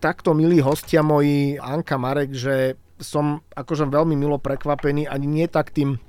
[0.00, 5.72] takto milí hostia moji, Anka Marek, že som akože veľmi milo prekvapený, ani nie tak
[5.72, 6.00] tým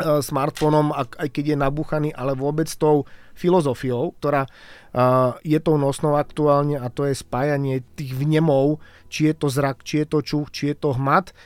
[0.00, 3.04] smartfónom, aj keď je nabúchaný, ale vôbec tou
[3.36, 8.80] filozofiou, ktorá uh, je tou nosnou aktuálne a to je spájanie tých vnemov,
[9.12, 11.36] či je to zrak, či je to čuch, či je to hmat.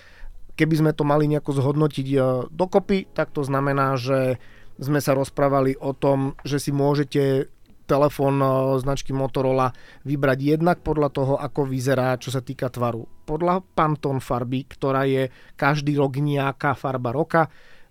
[0.55, 4.38] Keby sme to mali nejako zhodnotiť uh, dokopy, tak to znamená, že
[4.78, 7.49] sme sa rozprávali o tom, že si môžete
[7.86, 8.42] telefón
[8.82, 9.70] značky Motorola
[10.03, 13.07] vybrať jednak podľa toho, ako vyzerá, čo sa týka tvaru.
[13.24, 17.47] Podľa Pantone farby, ktorá je každý rok nejaká farba roka,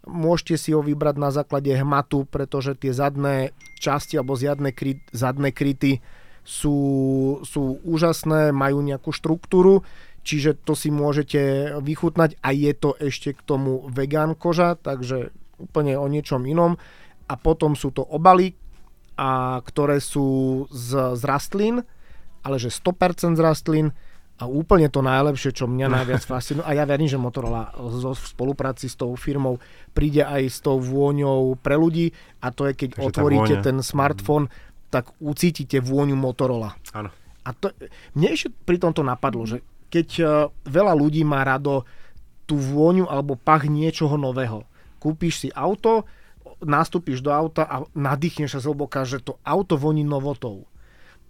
[0.06, 3.52] môžete si ho vybrať na základe hmatu, pretože tie zadné
[3.82, 6.00] časti alebo zadné, kry, zadné kryty
[6.46, 6.78] sú,
[7.42, 9.82] sú úžasné, majú nejakú štruktúru,
[10.22, 15.98] čiže to si môžete vychutnať a je to ešte k tomu vegán koža, takže úplne
[15.98, 16.78] o niečom inom.
[17.26, 18.54] A potom sú to obaly,
[19.16, 21.76] a ktoré sú z, z rastlín,
[22.46, 23.88] ale že 100% z rastlín
[24.36, 28.26] a úplne to najlepšie, čo mňa najviac fascinuje, a ja verím, že Motorola zo, v
[28.26, 29.60] spolupráci s tou firmou
[29.96, 32.12] príde aj s tou vôňou pre ľudí
[32.44, 34.52] a to je, keď Takže otvoríte ten smartfón,
[34.92, 36.76] tak ucítite vôňu Motorola.
[36.92, 37.12] Áno.
[37.46, 37.72] A to,
[38.18, 39.62] mne ešte pri tomto napadlo, že
[39.94, 40.28] keď uh,
[40.66, 41.86] veľa ľudí má rado
[42.46, 44.66] tú vôňu alebo pach niečoho nového.
[45.02, 46.06] Kúpiš si auto,
[46.62, 50.66] nastúpiš do auta a nadýchneš sa zhlboka, že to auto voní novotou.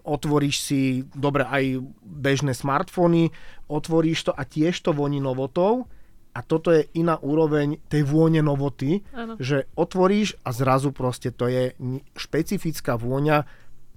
[0.05, 0.81] Otvoríš si,
[1.17, 3.33] dobre, aj bežné smartfóny,
[3.65, 5.89] otvoríš to a tiež to voní novotou
[6.35, 9.39] a toto je iná úroveň tej vône novoty, ano.
[9.39, 11.71] že otvoríš a zrazu proste to je
[12.19, 13.47] špecifická vôňa,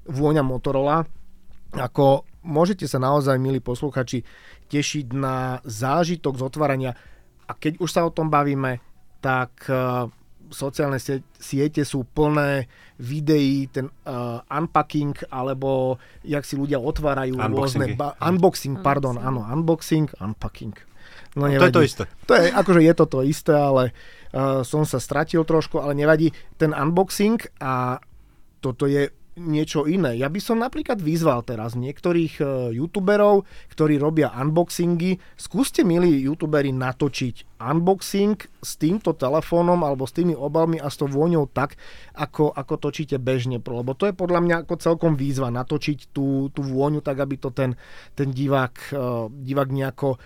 [0.07, 1.03] vôňa Motorola.
[1.75, 4.23] Ako môžete sa naozaj, milí posluchači,
[4.71, 6.93] tešiť na zážitok z otvárania
[7.45, 8.79] a keď už sa o tom bavíme,
[9.19, 9.67] tak
[10.51, 10.99] sociálne
[11.39, 12.67] siete sú plné
[12.99, 17.95] videí, ten uh, unpacking, alebo jak si ľudia otvárajú rôzne...
[17.95, 19.29] Ba- unboxing, pardon, unboxing.
[19.29, 20.75] áno, unboxing, unpacking.
[21.39, 22.05] No, no to je to isté.
[22.27, 23.95] To je, akože je to to isté, ale
[24.35, 26.35] uh, som sa stratil trošku, ale nevadí.
[26.59, 28.03] Ten unboxing a
[28.59, 30.19] toto je niečo iné.
[30.19, 36.75] Ja by som napríklad vyzval teraz niektorých uh, youtuberov, ktorí robia unboxingy, skúste, milí youtuberi,
[36.75, 41.79] natočiť unboxing s týmto telefónom alebo s tými obalmi a s tou vôňou tak,
[42.15, 43.63] ako, ako točíte bežne.
[43.63, 47.55] Lebo to je podľa mňa ako celkom výzva natočiť tú, tú vôňu tak, aby to
[47.55, 47.79] ten,
[48.19, 50.19] ten divák, uh, divák nejako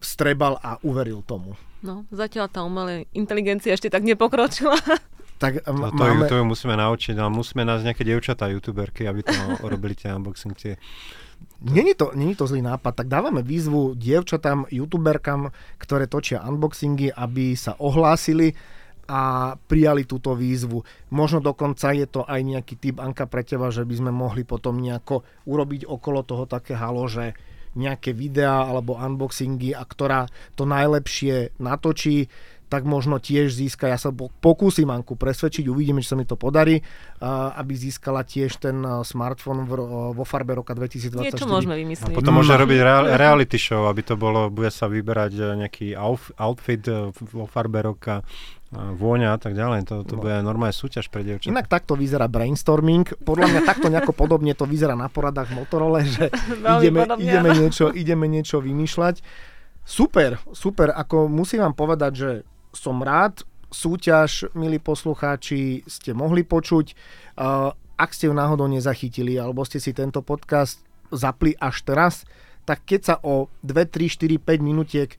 [0.00, 1.56] strebal a uveril tomu.
[1.80, 4.76] No, zatiaľ tá umelá inteligencia ešte tak nepokročila.
[5.40, 6.28] Tak m- no to, máme...
[6.28, 9.32] ju musíme naučiť, ale musíme nájsť nejaké dievčatá, youtuberky, aby to
[9.72, 10.76] robili tie unboxing tie
[11.60, 15.48] Není to, není to zlý nápad, tak dávame výzvu dievčatám, youtuberkám,
[15.80, 18.52] ktoré točia unboxingy, aby sa ohlásili
[19.08, 20.84] a prijali túto výzvu.
[21.12, 24.78] Možno dokonca je to aj nejaký typ Anka pre teba, že by sme mohli potom
[24.78, 27.32] nejako urobiť okolo toho také halo, že
[27.74, 32.26] nejaké videá alebo unboxingy a ktorá to najlepšie natočí,
[32.70, 36.78] tak možno tiež získa, ja sa pokúsim Anku presvedčiť, uvidíme, či sa mi to podarí,
[37.58, 39.66] aby získala tiež ten smartfón
[40.14, 41.34] vo farbe roka 2024.
[41.34, 42.14] Niečo môžeme vymyslieť.
[42.14, 42.78] A potom môže robiť
[43.18, 45.86] reality show, aby to bolo, bude sa vyberať e, nejaký
[46.38, 48.22] outfit e, vo farbe roka
[48.70, 49.82] vôňa a tak ďalej.
[49.90, 50.22] To, to no.
[50.22, 51.50] bude normálne súťaž pre dievčatá.
[51.50, 53.02] Inak takto vyzerá brainstorming.
[53.26, 56.30] Podľa mňa takto nejako podobne to vyzerá na poradách Motorola, že
[56.78, 59.26] ideme, ideme, niečo, ideme niečo vymýšľať.
[59.82, 60.94] Super, super.
[60.94, 62.30] Ako musím vám povedať, že
[62.74, 63.42] som rád.
[63.70, 66.94] Súťaž, milí poslucháči, ste mohli počuť.
[67.94, 70.82] Ak ste ju náhodou nezachytili, alebo ste si tento podcast
[71.14, 72.26] zapli až teraz,
[72.66, 75.10] tak keď sa o 2, 3, 4, 5 minútiek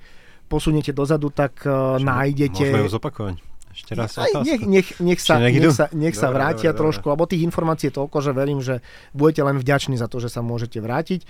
[0.52, 2.64] posuniete dozadu, tak uh, nájdete...
[2.68, 3.36] Môžeme ju zopakovať.
[3.72, 7.08] Ešte raz Aj, nech, nech, nech, sa, nech, sa, nech sa dobre, vrátia dobre, trošku,
[7.08, 7.14] dobre.
[7.16, 8.84] lebo tých informácií je toľko, že verím, že
[9.16, 11.24] budete len vďační za to, že sa môžete vrátiť.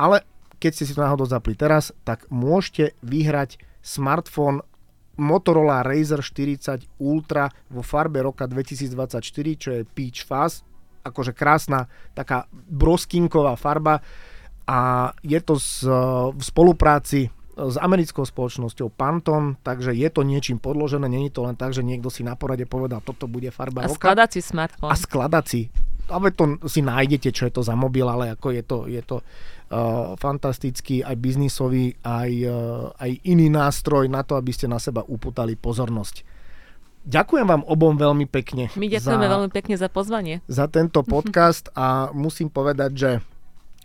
[0.00, 0.24] Ale
[0.56, 4.64] keď ste si to náhodou zapli teraz, tak môžete vyhrať smartfón
[5.20, 10.64] Motorola Razer 40 Ultra vo farbe roka 2024, čo je Peach Fuzz,
[11.02, 14.00] akože krásna taká broskinková farba
[14.64, 15.90] a je to z,
[16.32, 21.76] v spolupráci s americkou spoločnosťou Pantone, takže je to niečím podložené, není to len tak,
[21.76, 24.00] že niekto si na porade povedal, toto bude farba a roka.
[24.00, 24.88] A skladací smartfón.
[24.88, 25.68] A skladací.
[26.12, 29.16] Ale to si nájdete, čo je to za mobil, ale ako je to, je to
[29.18, 35.00] uh, fantastický aj biznisový, aj, uh, aj iný nástroj na to, aby ste na seba
[35.02, 36.28] uputali pozornosť.
[37.02, 38.70] Ďakujem vám obom veľmi pekne.
[38.78, 40.38] My ďakujeme za, veľmi pekne za pozvanie.
[40.46, 43.10] Za tento podcast a musím povedať, že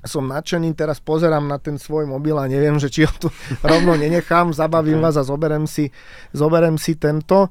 [0.05, 3.33] som nadšený, teraz pozerám na ten svoj mobil a neviem, že či ho tu
[3.65, 5.89] rovno nenechám, zabavím vás a zoberem si,
[6.31, 7.49] zoberem si tento.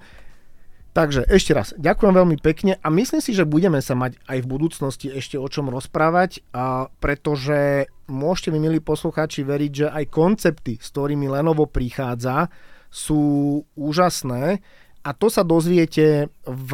[0.97, 4.49] Takže ešte raz, ďakujem veľmi pekne a myslím si, že budeme sa mať aj v
[4.49, 10.81] budúcnosti ešte o čom rozprávať, a pretože môžete mi, milí poslucháči, veriť, že aj koncepty,
[10.81, 12.49] s ktorými Lenovo prichádza,
[12.89, 14.65] sú úžasné.
[15.05, 16.71] A to sa dozviete v,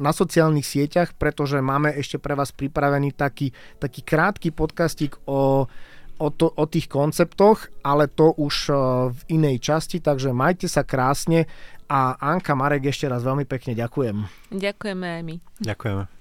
[0.00, 5.68] na sociálnych sieťach, pretože máme ešte pre vás pripravený taký, taký krátky podcastik o,
[6.16, 8.74] o, to, o tých konceptoch, ale to už e,
[9.12, 11.44] v inej časti, takže majte sa krásne
[11.86, 14.26] a Anka Marek ešte raz veľmi pekne ďakujem.
[14.50, 15.36] Ďakujeme aj my.
[15.62, 16.15] Ďakujeme.